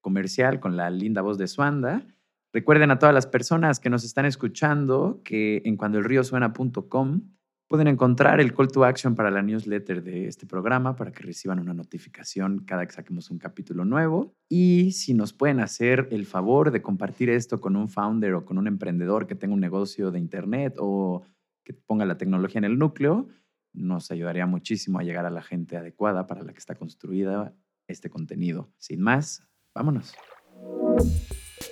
comercial 0.00 0.60
con 0.60 0.76
la 0.76 0.90
linda 0.90 1.22
voz 1.22 1.38
de 1.38 1.48
Suanda. 1.48 2.06
Recuerden 2.52 2.90
a 2.90 2.98
todas 2.98 3.14
las 3.14 3.26
personas 3.26 3.80
que 3.80 3.90
nos 3.90 4.04
están 4.04 4.26
escuchando 4.26 5.22
que 5.24 5.62
en 5.64 5.76
cuandoelriosuena.com 5.76 7.22
pueden 7.68 7.88
encontrar 7.88 8.40
el 8.40 8.54
call 8.54 8.68
to 8.68 8.84
action 8.84 9.14
para 9.14 9.30
la 9.30 9.42
newsletter 9.42 10.02
de 10.02 10.28
este 10.28 10.46
programa 10.46 10.94
para 10.94 11.10
que 11.10 11.24
reciban 11.24 11.58
una 11.58 11.74
notificación 11.74 12.60
cada 12.60 12.86
que 12.86 12.92
saquemos 12.92 13.30
un 13.30 13.38
capítulo 13.38 13.84
nuevo. 13.84 14.34
Y 14.48 14.92
si 14.92 15.14
nos 15.14 15.32
pueden 15.32 15.60
hacer 15.60 16.08
el 16.12 16.26
favor 16.26 16.70
de 16.70 16.82
compartir 16.82 17.30
esto 17.30 17.60
con 17.60 17.74
un 17.74 17.88
founder 17.88 18.34
o 18.34 18.44
con 18.44 18.58
un 18.58 18.68
emprendedor 18.68 19.26
que 19.26 19.34
tenga 19.34 19.54
un 19.54 19.60
negocio 19.60 20.10
de 20.10 20.18
internet 20.18 20.74
o 20.78 21.22
que 21.66 21.74
ponga 21.74 22.06
la 22.06 22.16
tecnología 22.16 22.60
en 22.60 22.64
el 22.64 22.78
núcleo, 22.78 23.28
nos 23.74 24.10
ayudaría 24.10 24.46
muchísimo 24.46 25.00
a 25.00 25.02
llegar 25.02 25.26
a 25.26 25.30
la 25.30 25.42
gente 25.42 25.76
adecuada 25.76 26.26
para 26.26 26.42
la 26.42 26.52
que 26.52 26.58
está 26.58 26.76
construida 26.76 27.52
este 27.88 28.08
contenido. 28.08 28.70
Sin 28.78 29.02
más, 29.02 29.46
vámonos. 29.74 30.14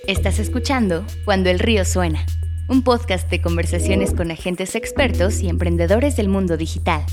Estás 0.07 0.39
escuchando 0.39 1.07
Cuando 1.25 1.49
el 1.49 1.61
río 1.61 1.85
suena, 1.85 2.27
un 2.69 2.83
podcast 2.83 3.31
de 3.31 3.41
conversaciones 3.41 4.13
con 4.13 4.33
agentes 4.33 4.75
expertos 4.75 5.41
y 5.41 5.49
emprendedores 5.49 6.17
del 6.17 6.29
mundo 6.29 6.57
digital. 6.57 7.05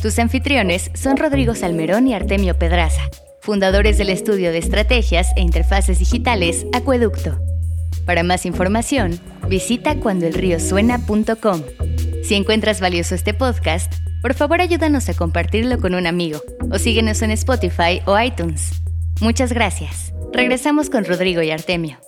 Tus 0.00 0.18
anfitriones 0.18 0.90
son 0.94 1.16
Rodrigo 1.16 1.54
Salmerón 1.54 2.06
y 2.06 2.14
Artemio 2.14 2.56
Pedraza, 2.56 3.02
fundadores 3.40 3.98
del 3.98 4.10
estudio 4.10 4.52
de 4.52 4.58
estrategias 4.58 5.32
e 5.36 5.42
interfaces 5.42 5.98
digitales 5.98 6.66
Acueducto. 6.72 7.38
Para 8.06 8.22
más 8.22 8.46
información, 8.46 9.18
visita 9.48 9.98
cuandoelriosuena.com. 9.98 11.62
Si 12.22 12.34
encuentras 12.34 12.80
valioso 12.80 13.14
este 13.14 13.32
podcast, 13.34 13.92
por 14.20 14.34
favor 14.34 14.60
ayúdanos 14.60 15.08
a 15.08 15.14
compartirlo 15.14 15.78
con 15.78 15.94
un 15.94 16.06
amigo 16.06 16.40
o 16.70 16.78
síguenos 16.78 17.22
en 17.22 17.30
Spotify 17.30 18.00
o 18.06 18.18
iTunes. 18.18 18.82
Muchas 19.20 19.52
gracias. 19.52 20.12
Regresamos 20.32 20.90
con 20.90 21.04
Rodrigo 21.04 21.42
y 21.42 21.50
Artemio. 21.50 21.98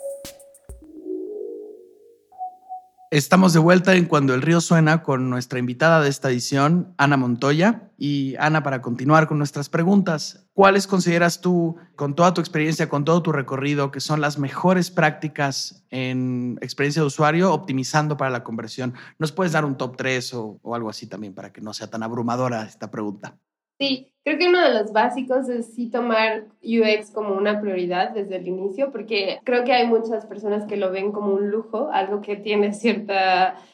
Estamos 3.11 3.53
de 3.53 3.59
vuelta 3.59 3.95
en 3.97 4.05
Cuando 4.05 4.35
el 4.35 4.43
río 4.43 4.61
suena 4.61 5.03
con 5.03 5.31
nuestra 5.31 5.59
invitada 5.59 6.01
de 6.01 6.09
esta 6.09 6.31
edición, 6.31 6.95
Ana 6.97 7.17
Montoya. 7.17 7.91
Y 7.99 8.37
Ana, 8.39 8.63
para 8.63 8.83
continuar 8.83 9.27
con 9.27 9.39
nuestras 9.39 9.69
preguntas, 9.69 10.47
¿cuáles 10.61 10.87
consideras 10.87 11.41
tú, 11.41 11.77
con 11.97 12.15
toda 12.15 12.35
tu 12.35 12.43
experiencia, 12.43 12.87
con 12.87 13.07
todo 13.07 13.23
tu 13.23 13.33
recorrido, 13.33 13.91
que 13.91 14.01
son 14.01 14.21
las 14.21 14.39
mejores 14.39 14.91
prácticas 14.91 15.87
en 15.89 16.59
experiencia 16.61 17.01
de 17.01 17.07
usuario 17.07 17.55
optimizando 17.55 18.19
para 18.19 18.31
la 18.31 18.45
conversión? 18.45 18.93
¿Nos 19.19 19.33
puedes 19.33 19.53
dar 19.53 19.65
un 19.65 19.79
top 19.79 19.97
3 19.97 20.35
o, 20.35 20.61
o 20.61 20.75
algo 20.75 20.91
así 20.91 21.07
también 21.07 21.33
para 21.33 21.51
que 21.51 21.63
no 21.63 21.73
sea 21.73 21.89
tan 21.89 22.03
abrumadora 22.03 22.65
esta 22.65 22.91
pregunta? 22.91 23.39
Sí, 23.79 24.13
creo 24.23 24.37
que 24.37 24.49
uno 24.51 24.61
de 24.61 24.75
los 24.75 24.93
básicos 24.93 25.49
es 25.49 25.73
sí 25.75 25.89
tomar 25.89 26.45
UX 26.63 27.11
como 27.11 27.35
una 27.35 27.63
prioridad 27.63 28.11
desde 28.11 28.37
el 28.37 28.47
inicio, 28.47 28.93
porque 28.93 29.41
creo 29.45 29.65
que 29.65 29.73
hay 29.73 29.87
muchas 29.87 30.27
personas 30.27 30.67
que 30.67 30.77
lo 30.77 30.91
ven 30.91 31.11
como 31.11 31.33
un 31.33 31.51
lujo, 31.51 31.89
algo 31.91 32.21
que 32.21 32.37
tiene 32.37 32.75
cierto 32.75 33.15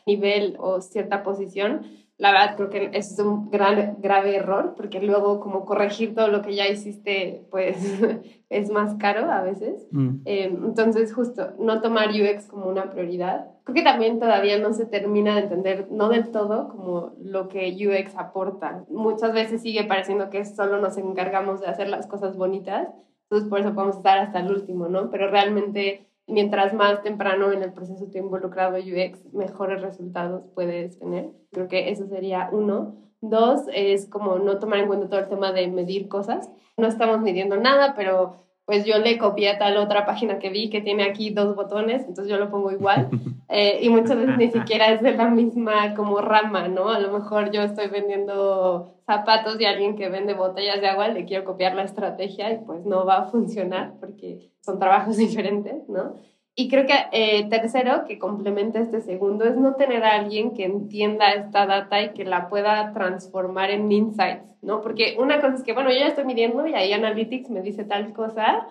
nivel 0.07 0.55
o 0.61 0.81
cierta 0.81 1.25
posición, 1.25 1.85
la 2.19 2.33
verdad 2.33 2.57
creo 2.57 2.71
que 2.71 2.91
es 2.97 3.19
un 3.19 3.51
gran, 3.51 3.97
grave 4.01 4.37
error, 4.37 4.73
porque 4.75 5.01
luego 5.01 5.39
como 5.39 5.67
corregir 5.67 6.15
todo 6.15 6.29
lo 6.29 6.41
que 6.41 6.55
ya 6.55 6.67
hiciste, 6.67 7.47
pues 7.51 7.77
es 8.49 8.71
más 8.71 8.95
caro 8.95 9.31
a 9.31 9.43
veces. 9.43 9.87
Mm. 9.91 10.21
Em, 10.25 10.65
entonces, 10.65 11.13
justo, 11.13 11.53
no 11.59 11.83
tomar 11.83 12.09
UX 12.09 12.47
como 12.47 12.67
una 12.67 12.91
prioridad. 12.91 13.51
Creo 13.65 13.75
que 13.75 13.83
también 13.83 14.19
todavía 14.19 14.59
no 14.59 14.73
se 14.73 14.87
termina 14.87 15.35
de 15.35 15.43
entender, 15.43 15.89
no 15.91 16.09
del 16.09 16.31
todo, 16.31 16.69
como 16.69 17.13
lo 17.23 17.49
que 17.49 17.69
UX 17.69 18.17
aporta. 18.17 18.85
Muchas 18.89 19.35
veces 19.35 19.61
sigue 19.61 19.85
pareciendo 19.85 20.31
que 20.31 20.45
solo 20.47 20.81
nos 20.81 20.97
encargamos 20.97 21.61
de 21.61 21.67
hacer 21.67 21.89
las 21.89 22.07
cosas 22.07 22.37
bonitas 22.37 22.89
Entonces, 23.25 23.49
por 23.51 23.61
eso 23.61 23.75
podemos 23.75 23.97
estar 23.97 24.19
hasta 24.19 24.41
el 24.41 24.51
último, 24.51 24.89
¿no? 24.89 25.11
Pero 25.11 25.31
realmente, 25.31 26.07
mientras 26.27 26.75
más 26.75 27.03
temprano 27.03 27.53
en 27.53 27.63
el 27.63 27.73
proceso 27.73 28.05
esté 28.05 28.19
involucrado 28.19 28.77
UX, 28.77 29.33
mejores 29.33 29.81
resultados 29.81 30.45
puedes 30.55 30.99
tener. 30.99 31.31
Creo 31.53 31.69
que 31.69 31.91
eso 31.91 32.07
sería 32.07 32.49
uno. 32.53 32.97
Dos, 33.21 33.63
es 33.73 34.07
como 34.09 34.39
no 34.39 34.59
tomar 34.59 34.81
en 34.81 34.89
cuenta 34.89 35.09
todo 35.09 35.21
el 35.21 35.29
tema 35.29 35.53
de 35.53 35.69
medir 35.69 36.09
cosas. 36.09 36.51
No 36.77 36.87
estamos 36.87 37.21
midiendo 37.21 37.57
nada, 37.57 37.95
pero 37.97 38.37
pues 38.67 38.85
yo 38.85 38.99
le 38.99 39.17
copié 39.17 39.51
a 39.51 39.59
tal 39.59 39.77
otra 39.79 40.05
página 40.05 40.39
que 40.39 40.51
vi 40.51 40.69
que 40.69 40.81
tiene 40.81 41.05
aquí 41.05 41.31
dos 41.31 41.55
botones, 41.57 42.03
entonces 42.03 42.29
yo 42.29 42.37
lo 42.37 42.51
pongo 42.51 42.73
igual. 42.73 43.09
Eh, 43.49 43.79
y 43.83 43.89
muchas 43.89 44.17
veces 44.17 44.37
ni 44.37 44.51
siquiera 44.51 44.93
es 44.93 45.03
de 45.03 45.13
la 45.13 45.29
misma 45.29 45.95
como 45.95 46.21
rama, 46.21 46.69
¿no? 46.69 46.89
A 46.89 46.99
lo 46.99 47.13
mejor 47.13 47.51
yo 47.51 47.63
estoy 47.63 47.89
vendiendo 47.89 48.97
zapatos 49.07 49.61
y 49.61 49.65
alguien 49.65 49.97
que 49.97 50.09
vende 50.09 50.35
botellas 50.35 50.81
de 50.81 50.89
agua 50.89 51.09
le 51.09 51.25
quiero 51.25 51.45
copiar 51.45 51.75
la 51.75 51.85
estrategia 51.85 52.53
y 52.53 52.59
pues 52.59 52.85
no 52.85 53.05
va 53.05 53.19
a 53.19 53.31
funcionar 53.31 53.95
porque 54.01 54.51
son 54.61 54.79
trabajos 54.79 55.17
diferentes, 55.17 55.89
¿no? 55.89 56.17
Y 56.59 56.69
creo 56.71 56.87
que 56.87 56.95
eh, 57.13 57.47
tercero, 57.51 58.07
que 58.07 58.19
complementa 58.19 58.81
este 58.81 59.03
segundo, 59.03 59.45
es 59.45 59.59
no 59.59 59.75
tener 59.75 60.03
a 60.05 60.15
alguien 60.15 60.55
que 60.55 60.65
entienda 60.65 61.33
esta 61.33 61.67
data 61.67 62.01
y 62.01 62.15
que 62.15 62.25
la 62.25 62.49
pueda 62.49 62.95
transformar 62.95 63.71
en 63.71 63.93
insights, 63.93 64.57
¿no? 64.63 64.81
Porque 64.81 65.17
una 65.19 65.39
cosa 65.43 65.57
es 65.57 65.63
que, 65.63 65.75
bueno, 65.75 65.91
yo 65.91 65.99
ya 65.99 66.07
estoy 66.07 66.25
midiendo 66.25 66.67
y 66.67 66.73
ahí 66.73 66.95
Analytics 66.95 67.51
me 67.51 67.61
dice 67.61 67.85
tal 67.85 68.15
cosa, 68.15 68.67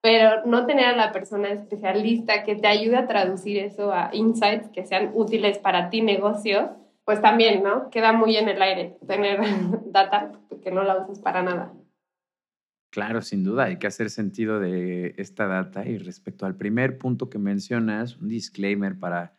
pero 0.00 0.44
no 0.46 0.66
tener 0.66 0.86
a 0.86 0.96
la 0.96 1.12
persona 1.12 1.50
especialista 1.50 2.44
que 2.44 2.56
te 2.56 2.66
ayude 2.66 2.96
a 2.96 3.06
traducir 3.06 3.58
eso 3.58 3.92
a 3.92 4.10
insights 4.12 4.68
que 4.70 4.86
sean 4.86 5.10
útiles 5.14 5.58
para 5.58 5.90
ti 5.90 6.02
negocio, 6.02 6.76
pues 7.04 7.20
también, 7.20 7.62
¿no? 7.62 7.90
Queda 7.90 8.12
muy 8.12 8.36
en 8.36 8.48
el 8.48 8.60
aire 8.60 8.96
tener 9.06 9.40
data 9.86 10.32
que 10.62 10.70
no 10.70 10.82
la 10.82 10.98
usas 10.98 11.20
para 11.20 11.42
nada. 11.42 11.72
Claro, 12.90 13.20
sin 13.20 13.44
duda, 13.44 13.64
hay 13.64 13.78
que 13.78 13.86
hacer 13.86 14.10
sentido 14.10 14.58
de 14.58 15.14
esta 15.18 15.46
data. 15.46 15.86
Y 15.86 15.98
respecto 15.98 16.46
al 16.46 16.56
primer 16.56 16.98
punto 16.98 17.28
que 17.28 17.38
mencionas, 17.38 18.16
un 18.16 18.28
disclaimer 18.28 18.98
para 18.98 19.38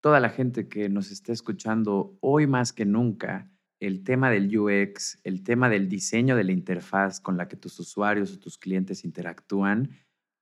toda 0.00 0.20
la 0.20 0.30
gente 0.30 0.68
que 0.68 0.88
nos 0.88 1.12
está 1.12 1.32
escuchando 1.32 2.18
hoy 2.20 2.46
más 2.46 2.72
que 2.72 2.84
nunca, 2.84 3.48
el 3.82 4.04
tema 4.04 4.30
del 4.30 4.56
UX, 4.56 5.18
el 5.24 5.42
tema 5.42 5.68
del 5.68 5.88
diseño 5.88 6.36
de 6.36 6.44
la 6.44 6.52
interfaz 6.52 7.20
con 7.20 7.36
la 7.36 7.48
que 7.48 7.56
tus 7.56 7.80
usuarios 7.80 8.32
o 8.32 8.38
tus 8.38 8.56
clientes 8.56 9.04
interactúan, 9.04 9.90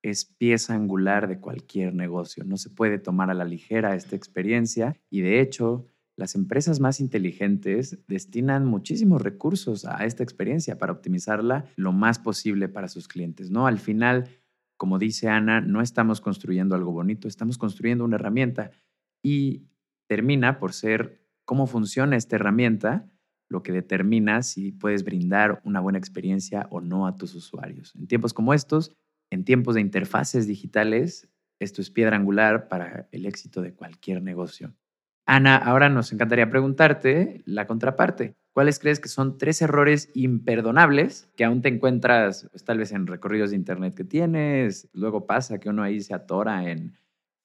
es 0.02 0.26
pieza 0.26 0.74
angular 0.74 1.26
de 1.26 1.40
cualquier 1.40 1.94
negocio. 1.94 2.44
No 2.44 2.58
se 2.58 2.68
puede 2.68 2.98
tomar 2.98 3.30
a 3.30 3.34
la 3.34 3.46
ligera 3.46 3.94
esta 3.94 4.14
experiencia 4.14 5.00
y 5.08 5.22
de 5.22 5.40
hecho 5.40 5.86
las 6.16 6.34
empresas 6.34 6.80
más 6.80 7.00
inteligentes 7.00 7.98
destinan 8.08 8.66
muchísimos 8.66 9.22
recursos 9.22 9.86
a 9.86 10.04
esta 10.04 10.22
experiencia 10.22 10.76
para 10.76 10.92
optimizarla 10.92 11.64
lo 11.76 11.92
más 11.92 12.18
posible 12.18 12.68
para 12.68 12.88
sus 12.88 13.08
clientes, 13.08 13.50
¿no? 13.50 13.66
Al 13.66 13.78
final, 13.78 14.28
como 14.76 14.98
dice 14.98 15.28
Ana, 15.30 15.62
no 15.62 15.80
estamos 15.80 16.20
construyendo 16.20 16.74
algo 16.74 16.92
bonito, 16.92 17.26
estamos 17.26 17.56
construyendo 17.56 18.04
una 18.04 18.16
herramienta 18.16 18.70
y 19.22 19.64
termina 20.08 20.58
por 20.58 20.74
ser 20.74 21.22
cómo 21.46 21.66
funciona 21.66 22.16
esta 22.16 22.36
herramienta 22.36 23.10
lo 23.50 23.62
que 23.62 23.72
determina 23.72 24.42
si 24.42 24.72
puedes 24.72 25.04
brindar 25.04 25.60
una 25.64 25.80
buena 25.80 25.98
experiencia 25.98 26.66
o 26.70 26.80
no 26.80 27.06
a 27.06 27.16
tus 27.16 27.34
usuarios. 27.34 27.94
En 27.96 28.06
tiempos 28.06 28.32
como 28.32 28.54
estos, 28.54 28.96
en 29.28 29.44
tiempos 29.44 29.74
de 29.74 29.82
interfaces 29.82 30.46
digitales, 30.46 31.28
esto 31.58 31.82
es 31.82 31.90
piedra 31.90 32.16
angular 32.16 32.68
para 32.68 33.08
el 33.12 33.26
éxito 33.26 33.60
de 33.60 33.74
cualquier 33.74 34.22
negocio. 34.22 34.74
Ana, 35.26 35.56
ahora 35.56 35.88
nos 35.88 36.12
encantaría 36.12 36.48
preguntarte 36.48 37.42
la 37.44 37.66
contraparte. 37.66 38.34
¿Cuáles 38.52 38.78
crees 38.78 38.98
que 38.98 39.08
son 39.08 39.38
tres 39.38 39.62
errores 39.62 40.10
imperdonables 40.14 41.28
que 41.36 41.44
aún 41.44 41.62
te 41.62 41.68
encuentras 41.68 42.48
pues, 42.50 42.64
tal 42.64 42.78
vez 42.78 42.92
en 42.92 43.06
recorridos 43.06 43.50
de 43.50 43.56
internet 43.56 43.94
que 43.94 44.04
tienes? 44.04 44.88
Luego 44.92 45.26
pasa 45.26 45.60
que 45.60 45.68
uno 45.68 45.82
ahí 45.82 46.00
se 46.00 46.14
atora 46.14 46.68
en 46.68 46.96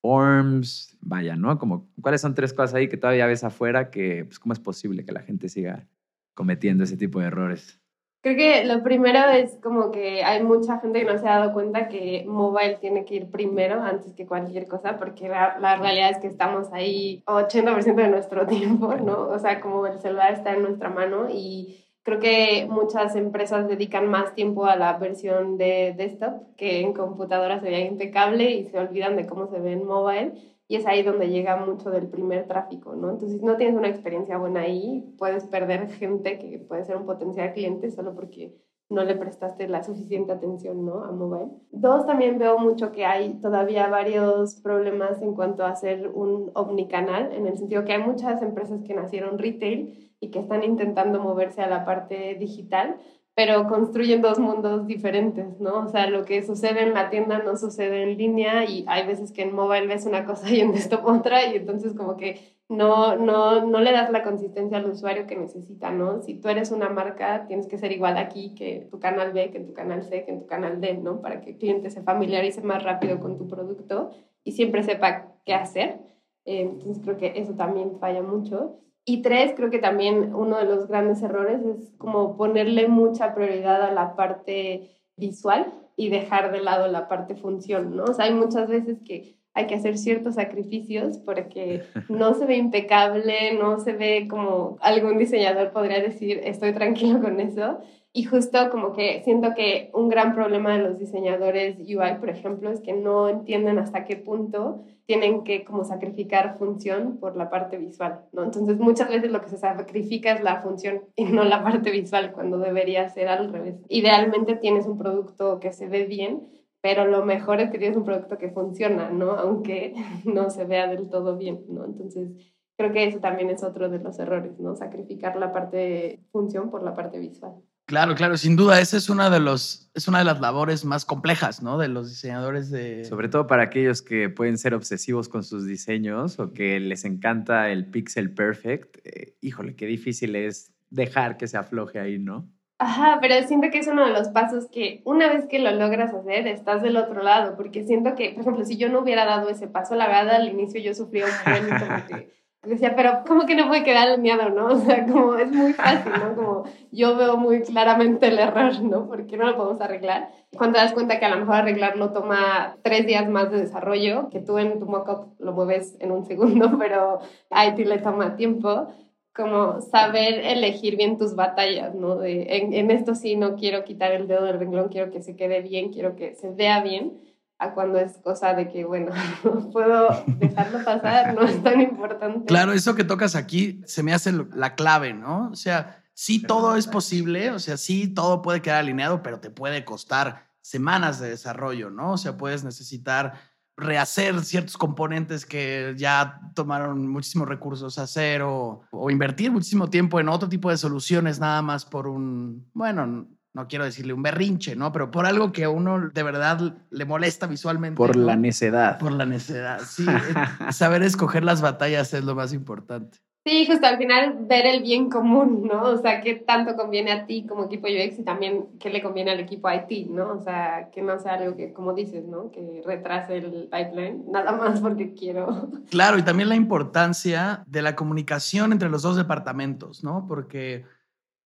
forms, 0.01 0.97
vaya, 1.01 1.35
¿no? 1.35 1.59
Como, 1.59 1.89
¿cuáles 2.01 2.21
son 2.21 2.33
tres 2.35 2.53
cosas 2.53 2.75
ahí 2.75 2.87
que 2.87 2.97
todavía 2.97 3.27
ves 3.27 3.43
afuera 3.43 3.91
que, 3.91 4.25
pues, 4.25 4.39
cómo 4.39 4.53
es 4.53 4.59
posible 4.59 5.03
que 5.03 5.11
la 5.11 5.21
gente 5.21 5.49
siga 5.49 5.87
cometiendo 6.35 6.83
ese 6.83 6.97
tipo 6.97 7.19
de 7.19 7.27
errores? 7.27 7.81
Creo 8.21 8.35
que 8.37 8.65
lo 8.65 8.81
primero 8.81 9.19
es 9.29 9.55
como 9.61 9.91
que 9.91 10.23
hay 10.23 10.41
mucha 10.41 10.79
gente 10.79 10.99
que 10.99 11.05
no 11.05 11.19
se 11.19 11.27
ha 11.27 11.37
dado 11.37 11.53
cuenta 11.53 11.87
que 11.87 12.25
mobile 12.27 12.77
tiene 12.81 13.05
que 13.05 13.15
ir 13.15 13.29
primero 13.29 13.83
antes 13.83 14.13
que 14.13 14.25
cualquier 14.25 14.67
cosa, 14.67 14.97
porque 14.97 15.29
la, 15.29 15.59
la 15.59 15.75
realidad 15.75 16.09
es 16.09 16.17
que 16.17 16.25
estamos 16.25 16.73
ahí 16.73 17.21
80% 17.27 17.95
de 17.95 18.07
nuestro 18.07 18.47
tiempo, 18.47 18.95
¿no? 18.95 19.29
O 19.29 19.37
sea, 19.37 19.61
como 19.61 19.85
el 19.85 19.99
celular 19.99 20.33
está 20.33 20.53
en 20.53 20.63
nuestra 20.63 20.89
mano 20.89 21.27
y 21.29 21.85
creo 22.01 22.19
que 22.19 22.67
muchas 22.67 23.15
empresas 23.15 23.67
dedican 23.67 24.07
más 24.07 24.33
tiempo 24.33 24.65
a 24.65 24.75
la 24.75 24.97
versión 24.97 25.59
de 25.59 25.93
desktop 25.95 26.55
que 26.55 26.81
en 26.81 26.93
computadora 26.93 27.59
se 27.59 27.69
vea 27.69 27.85
impecable 27.85 28.49
y 28.49 28.65
se 28.65 28.79
olvidan 28.79 29.15
de 29.17 29.27
cómo 29.27 29.45
se 29.47 29.59
ve 29.59 29.73
en 29.73 29.85
mobile 29.85 30.33
y 30.67 30.77
es 30.77 30.85
ahí 30.85 31.03
donde 31.03 31.29
llega 31.29 31.57
mucho 31.57 31.91
del 31.91 32.07
primer 32.07 32.47
tráfico, 32.47 32.95
¿no? 32.95 33.11
Entonces, 33.11 33.39
si 33.39 33.45
no 33.45 33.57
tienes 33.57 33.75
una 33.75 33.89
experiencia 33.89 34.37
buena 34.37 34.61
ahí, 34.61 35.13
puedes 35.17 35.45
perder 35.45 35.89
gente 35.89 36.39
que 36.39 36.59
puede 36.59 36.85
ser 36.85 36.97
un 36.97 37.05
potencial 37.05 37.53
cliente 37.53 37.91
solo 37.91 38.15
porque 38.15 38.55
no 38.89 39.03
le 39.03 39.15
prestaste 39.15 39.67
la 39.67 39.83
suficiente 39.83 40.31
atención, 40.31 40.85
¿no? 40.85 41.03
A 41.03 41.11
mobile. 41.11 41.51
Dos, 41.71 42.05
también 42.05 42.37
veo 42.37 42.59
mucho 42.59 42.91
que 42.91 43.05
hay 43.05 43.39
todavía 43.41 43.87
varios 43.87 44.55
problemas 44.61 45.21
en 45.21 45.33
cuanto 45.33 45.65
a 45.65 45.69
hacer 45.69 46.07
un 46.13 46.51
omnicanal, 46.53 47.31
en 47.33 47.47
el 47.47 47.57
sentido 47.57 47.83
que 47.83 47.93
hay 47.93 48.03
muchas 48.03 48.41
empresas 48.41 48.81
que 48.83 48.93
nacieron 48.93 49.39
retail 49.39 50.13
y 50.19 50.29
que 50.29 50.39
están 50.39 50.63
intentando 50.63 51.19
moverse 51.19 51.61
a 51.61 51.69
la 51.69 51.83
parte 51.83 52.35
digital, 52.35 52.97
pero 53.35 53.67
construyen 53.67 54.21
dos 54.21 54.39
mundos 54.39 54.87
diferentes, 54.87 55.59
¿no? 55.59 55.79
O 55.79 55.89
sea, 55.89 56.09
lo 56.09 56.23
que 56.23 56.41
sucede 56.41 56.83
en 56.83 56.93
la 56.93 57.09
tienda 57.09 57.39
no 57.39 57.57
sucede 57.57 58.03
en 58.03 58.17
línea 58.17 58.63
y 58.63 58.85
hay 58.87 59.05
veces 59.05 59.33
que 59.33 59.41
en 59.41 59.53
mobile 59.53 59.87
ves 59.87 60.05
una 60.05 60.25
cosa 60.25 60.49
y 60.49 60.61
en 60.61 60.71
desktop 60.71 61.05
otra 61.05 61.45
y 61.45 61.57
entonces 61.57 61.93
como 61.93 62.15
que 62.15 62.39
no, 62.69 63.17
no, 63.17 63.65
no 63.65 63.81
le 63.81 63.91
das 63.91 64.09
la 64.09 64.23
consistencia 64.23 64.77
al 64.77 64.89
usuario 64.89 65.27
que 65.27 65.35
necesita, 65.35 65.91
¿no? 65.91 66.21
Si 66.21 66.35
tú 66.35 66.47
eres 66.47 66.71
una 66.71 66.89
marca, 66.89 67.45
tienes 67.45 67.67
que 67.67 67.77
ser 67.77 67.91
igual 67.91 68.17
aquí 68.17 68.55
que 68.55 68.87
tu 68.89 68.99
canal 68.99 69.33
B, 69.33 69.51
que 69.51 69.57
en 69.57 69.67
tu 69.67 69.73
canal 69.73 70.03
C, 70.03 70.23
que 70.23 70.31
en 70.31 70.39
tu 70.39 70.47
canal 70.47 70.79
D, 70.79 70.95
¿no? 70.95 71.21
Para 71.21 71.41
que 71.41 71.51
el 71.51 71.57
cliente 71.57 71.89
se 71.89 72.01
familiarice 72.01 72.61
más 72.61 72.83
rápido 72.83 73.19
con 73.19 73.37
tu 73.37 73.47
producto 73.47 74.11
y 74.45 74.53
siempre 74.53 74.81
sepa 74.81 75.33
qué 75.45 75.53
hacer. 75.53 75.99
Eh, 76.45 76.61
entonces 76.61 77.03
creo 77.03 77.17
que 77.17 77.33
eso 77.35 77.53
también 77.53 77.99
falla 77.99 78.23
mucho. 78.23 78.79
Y 79.05 79.21
tres, 79.21 79.53
creo 79.55 79.69
que 79.69 79.77
también 79.77 80.33
uno 80.33 80.57
de 80.57 80.65
los 80.65 80.87
grandes 80.87 81.21
errores 81.21 81.61
es 81.63 81.93
como 81.97 82.35
ponerle 82.35 82.87
mucha 82.87 83.35
prioridad 83.35 83.83
a 83.83 83.91
la 83.91 84.15
parte 84.15 84.89
visual 85.15 85.71
y 85.95 86.09
dejar 86.09 86.51
de 86.51 86.61
lado 86.61 86.87
la 86.87 87.07
parte 87.07 87.35
función, 87.35 87.95
¿no? 87.95 88.05
O 88.05 88.13
sea, 88.13 88.25
hay 88.25 88.33
muchas 88.33 88.67
veces 88.67 88.99
que 89.05 89.35
hay 89.53 89.67
que 89.67 89.75
hacer 89.75 89.97
ciertos 89.97 90.35
sacrificios 90.35 91.19
porque 91.19 91.83
no 92.09 92.33
se 92.33 92.45
ve 92.45 92.57
impecable, 92.57 93.53
no 93.53 93.79
se 93.79 93.93
ve 93.93 94.27
como 94.27 94.77
algún 94.81 95.17
diseñador 95.17 95.71
podría 95.71 96.01
decir, 96.01 96.41
estoy 96.43 96.73
tranquilo 96.73 97.21
con 97.21 97.39
eso. 97.39 97.79
Y 98.17 98.23
justo 98.23 98.69
como 98.71 98.93
que 98.93 99.21
siento 99.25 99.49
que 99.53 99.89
un 99.93 100.07
gran 100.07 100.33
problema 100.33 100.71
de 100.71 100.81
los 100.81 100.97
diseñadores 100.97 101.77
UI, 101.79 102.15
por 102.17 102.29
ejemplo, 102.29 102.71
es 102.71 102.79
que 102.79 102.93
no 102.93 103.27
entienden 103.27 103.77
hasta 103.77 104.05
qué 104.05 104.15
punto 104.15 104.85
tienen 105.05 105.43
que 105.43 105.65
como 105.65 105.83
sacrificar 105.83 106.57
función 106.57 107.17
por 107.17 107.35
la 107.35 107.49
parte 107.49 107.77
visual, 107.77 108.21
¿no? 108.31 108.45
Entonces 108.45 108.79
muchas 108.79 109.09
veces 109.09 109.33
lo 109.33 109.41
que 109.41 109.49
se 109.49 109.57
sacrifica 109.57 110.31
es 110.31 110.41
la 110.41 110.61
función 110.61 111.01
y 111.17 111.25
no 111.25 111.43
la 111.43 111.61
parte 111.61 111.91
visual, 111.91 112.31
cuando 112.31 112.57
debería 112.57 113.09
ser 113.09 113.27
al 113.27 113.51
revés. 113.51 113.75
Idealmente 113.89 114.55
tienes 114.55 114.87
un 114.87 114.97
producto 114.97 115.59
que 115.59 115.73
se 115.73 115.89
ve 115.89 116.05
bien, 116.05 116.47
pero 116.79 117.05
lo 117.05 117.25
mejor 117.25 117.59
es 117.59 117.69
que 117.69 117.79
tienes 117.79 117.97
un 117.97 118.05
producto 118.05 118.37
que 118.37 118.49
funciona, 118.49 119.09
¿no? 119.09 119.31
Aunque 119.31 119.93
no 120.23 120.51
se 120.51 120.63
vea 120.63 120.87
del 120.87 121.09
todo 121.09 121.35
bien, 121.35 121.65
¿no? 121.67 121.83
Entonces 121.83 122.29
creo 122.77 122.93
que 122.93 123.03
eso 123.03 123.19
también 123.19 123.49
es 123.49 123.61
otro 123.61 123.89
de 123.89 123.99
los 123.99 124.17
errores, 124.19 124.57
¿no? 124.57 124.73
Sacrificar 124.73 125.35
la 125.35 125.51
parte 125.51 126.21
función 126.31 126.71
por 126.71 126.81
la 126.81 126.93
parte 126.93 127.19
visual. 127.19 127.55
Claro, 127.87 128.15
claro, 128.15 128.35
sin 128.35 128.55
duda, 128.55 128.81
esa 128.81 128.97
es 128.97 129.09
una 129.09 129.29
de 129.29 129.39
los, 129.39 129.91
es 129.93 130.07
una 130.07 130.19
de 130.19 130.25
las 130.25 130.41
labores 130.41 130.85
más 130.85 131.05
complejas, 131.05 131.61
¿no? 131.61 131.77
De 131.77 131.87
los 131.87 132.09
diseñadores 132.09 132.71
de. 132.71 133.05
Sobre 133.05 133.29
todo 133.29 133.45
para 133.45 133.63
aquellos 133.63 134.01
que 134.01 134.29
pueden 134.29 134.57
ser 134.57 134.73
obsesivos 134.73 135.29
con 135.29 135.43
sus 135.43 135.67
diseños 135.67 136.39
o 136.39 136.51
que 136.51 136.79
les 136.79 137.05
encanta 137.05 137.69
el 137.69 137.85
pixel 137.85 138.33
perfect. 138.33 138.97
Eh, 139.05 139.35
híjole, 139.39 139.75
qué 139.75 139.85
difícil 139.85 140.35
es 140.35 140.73
dejar 140.89 141.37
que 141.37 141.47
se 141.47 141.57
afloje 141.57 141.99
ahí, 141.99 142.17
¿no? 142.17 142.49
Ajá, 142.79 143.19
pero 143.21 143.35
siento 143.47 143.69
que 143.71 143.77
es 143.77 143.87
uno 143.87 144.05
de 144.05 144.11
los 144.11 144.29
pasos 144.29 144.67
que 144.69 145.01
una 145.05 145.29
vez 145.29 145.45
que 145.45 145.59
lo 145.59 145.71
logras 145.71 146.13
hacer, 146.13 146.47
estás 146.47 146.81
del 146.81 146.97
otro 146.97 147.23
lado, 147.23 147.55
porque 147.55 147.85
siento 147.85 148.15
que, 148.15 148.31
por 148.31 148.41
ejemplo, 148.41 148.65
si 148.65 148.77
yo 148.77 148.89
no 148.89 148.99
hubiera 148.99 149.25
dado 149.25 149.47
ese 149.49 149.67
paso, 149.67 149.95
la 149.95 150.07
verdad 150.07 150.35
al 150.35 150.49
inicio 150.49 150.81
yo 150.81 150.93
sufría 150.93 151.25
un 151.25 151.67
buen 151.69 151.79
porque 151.79 152.33
decía, 152.65 152.95
pero 152.95 153.23
¿cómo 153.27 153.45
que 153.45 153.55
no 153.55 153.67
puede 153.67 153.83
quedar 153.83 154.07
alineado, 154.09 154.49
no? 154.49 154.67
O 154.75 154.79
sea, 154.79 155.05
como 155.05 155.35
es 155.35 155.51
muy 155.51 155.73
fácil, 155.73 156.11
¿no? 156.11 156.35
Como 156.35 156.63
yo 156.91 157.15
veo 157.15 157.37
muy 157.37 157.61
claramente 157.61 158.27
el 158.27 158.39
error, 158.39 158.81
¿no? 158.81 159.07
¿Por 159.07 159.25
qué 159.27 159.37
no 159.37 159.45
lo 159.45 159.57
podemos 159.57 159.81
arreglar? 159.81 160.29
Cuando 160.55 160.77
te 160.77 160.85
das 160.85 160.93
cuenta 160.93 161.19
que 161.19 161.25
a 161.25 161.29
lo 161.29 161.37
mejor 161.37 161.55
arreglarlo 161.55 162.11
toma 162.11 162.77
tres 162.81 163.05
días 163.05 163.29
más 163.29 163.51
de 163.51 163.59
desarrollo, 163.59 164.29
que 164.29 164.39
tú 164.39 164.57
en 164.57 164.79
tu 164.79 164.85
mockup 164.85 165.39
lo 165.39 165.53
mueves 165.53 165.95
en 165.99 166.11
un 166.11 166.25
segundo, 166.25 166.77
pero 166.79 167.19
a 167.49 167.67
IT 167.67 167.79
le 167.79 167.99
toma 167.99 168.35
tiempo, 168.35 168.87
como 169.33 169.81
saber 169.81 170.39
elegir 170.45 170.95
bien 170.95 171.17
tus 171.17 171.35
batallas, 171.35 171.93
¿no? 171.93 172.15
De, 172.15 172.57
en, 172.57 172.73
en, 172.73 172.89
esto 172.89 173.15
sí 173.15 173.35
no 173.35 173.55
quiero 173.55 173.83
quitar 173.83 174.13
el 174.13 174.27
dedo 174.27 174.45
del 174.45 174.59
renglón, 174.59 174.87
quiero 174.89 175.11
que 175.11 175.21
se 175.21 175.35
quede 175.35 175.61
bien, 175.61 175.91
quiero 175.91 176.15
que 176.15 176.35
se 176.35 176.51
vea 176.51 176.81
bien, 176.81 177.19
a 177.57 177.73
cuando 177.73 177.99
es 177.99 178.17
cosa 178.17 178.53
de 178.53 178.69
que, 178.69 178.85
bueno, 178.85 179.11
puedo 179.73 180.09
dejarlo 180.27 180.83
pasar, 180.83 181.33
no 181.33 181.43
es 181.43 181.63
tan 181.63 181.81
importante. 181.81 182.45
Claro, 182.45 182.73
eso 182.73 182.95
que 182.95 183.03
tocas 183.03 183.35
aquí 183.35 183.81
se 183.85 184.03
me 184.03 184.13
hace 184.13 184.33
la 184.53 184.75
clave, 184.75 185.13
¿no? 185.13 185.49
O 185.51 185.55
sea, 185.55 186.03
sí 186.13 186.41
todo 186.41 186.75
es 186.75 186.87
posible, 186.87 187.51
o 187.51 187.59
sea, 187.59 187.77
sí 187.77 188.07
todo 188.07 188.41
puede 188.41 188.61
quedar 188.61 188.79
alineado, 188.79 189.23
pero 189.23 189.39
te 189.39 189.49
puede 189.49 189.85
costar 189.85 190.47
semanas 190.61 191.19
de 191.19 191.29
desarrollo, 191.29 191.89
¿no? 191.89 192.13
O 192.13 192.17
sea, 192.17 192.37
puedes 192.37 192.63
necesitar 192.63 193.33
rehacer 193.77 194.41
ciertos 194.43 194.77
componentes 194.77 195.45
que 195.45 195.93
ya 195.97 196.39
tomaron 196.55 197.07
muchísimos 197.07 197.47
recursos 197.47 197.99
hacer 197.99 198.41
o, 198.41 198.81
o, 198.89 199.09
invertir 199.09 199.51
muchísimo 199.51 199.89
tiempo 199.89 200.19
en 200.19 200.29
otro 200.29 200.47
tipo 200.47 200.69
de 200.69 200.77
soluciones 200.77 201.39
nada 201.39 201.61
más 201.61 201.83
por 201.83 202.07
un, 202.07 202.69
bueno, 202.73 203.27
no 203.55 203.69
quiero 203.69 203.85
decirle 203.85 204.13
un 204.13 204.21
berrinche, 204.21 204.75
¿no? 204.75 204.91
Pero 204.91 205.09
por 205.09 205.25
algo 205.25 205.53
que 205.53 205.63
a 205.63 205.69
uno 205.69 206.09
de 206.09 206.23
verdad 206.23 206.77
le 206.89 207.05
molesta 207.05 207.47
visualmente. 207.47 207.95
Por 207.95 208.17
la 208.17 208.35
necedad. 208.35 208.99
Por 208.99 209.13
la 209.13 209.25
necedad, 209.25 209.79
sí. 209.79 210.05
saber 210.71 211.01
escoger 211.03 211.45
las 211.45 211.61
batallas 211.61 212.13
es 212.13 212.25
lo 212.25 212.35
más 212.35 212.51
importante. 212.51 213.19
Sí, 213.47 213.67
justo 213.67 213.85
al 213.85 213.99
final 213.99 214.37
ver 214.41 214.65
el 214.65 214.81
bien 214.81 215.07
común, 215.07 215.67
¿no? 215.67 215.83
O 215.83 215.97
sea, 215.97 216.19
qué 216.19 216.33
tanto 216.33 216.75
conviene 216.75 217.11
a 217.11 217.27
ti 217.27 217.45
como 217.47 217.65
equipo 217.65 217.87
UX 217.87 218.17
y 218.17 218.23
también 218.23 218.65
qué 218.79 218.89
le 218.89 219.03
conviene 219.03 219.31
al 219.31 219.39
equipo 219.39 219.69
IT, 219.71 220.09
¿no? 220.09 220.31
O 220.33 220.41
sea, 220.41 220.89
que 220.91 221.03
no 221.03 221.19
sea 221.19 221.35
algo 221.35 221.55
que, 221.55 221.71
como 221.71 221.93
dices, 221.93 222.25
¿no? 222.25 222.49
Que 222.49 222.81
retrase 222.83 223.37
el 223.37 223.69
pipeline, 223.71 224.23
nada 224.31 224.51
más 224.51 224.81
porque 224.81 225.13
quiero. 225.13 225.69
Claro, 225.91 226.17
y 226.17 226.23
también 226.23 226.49
la 226.49 226.55
importancia 226.55 227.63
de 227.67 227.83
la 227.83 227.95
comunicación 227.95 228.71
entre 228.71 228.89
los 228.89 229.03
dos 229.03 229.15
departamentos, 229.15 230.03
¿no? 230.03 230.25
Porque, 230.27 230.83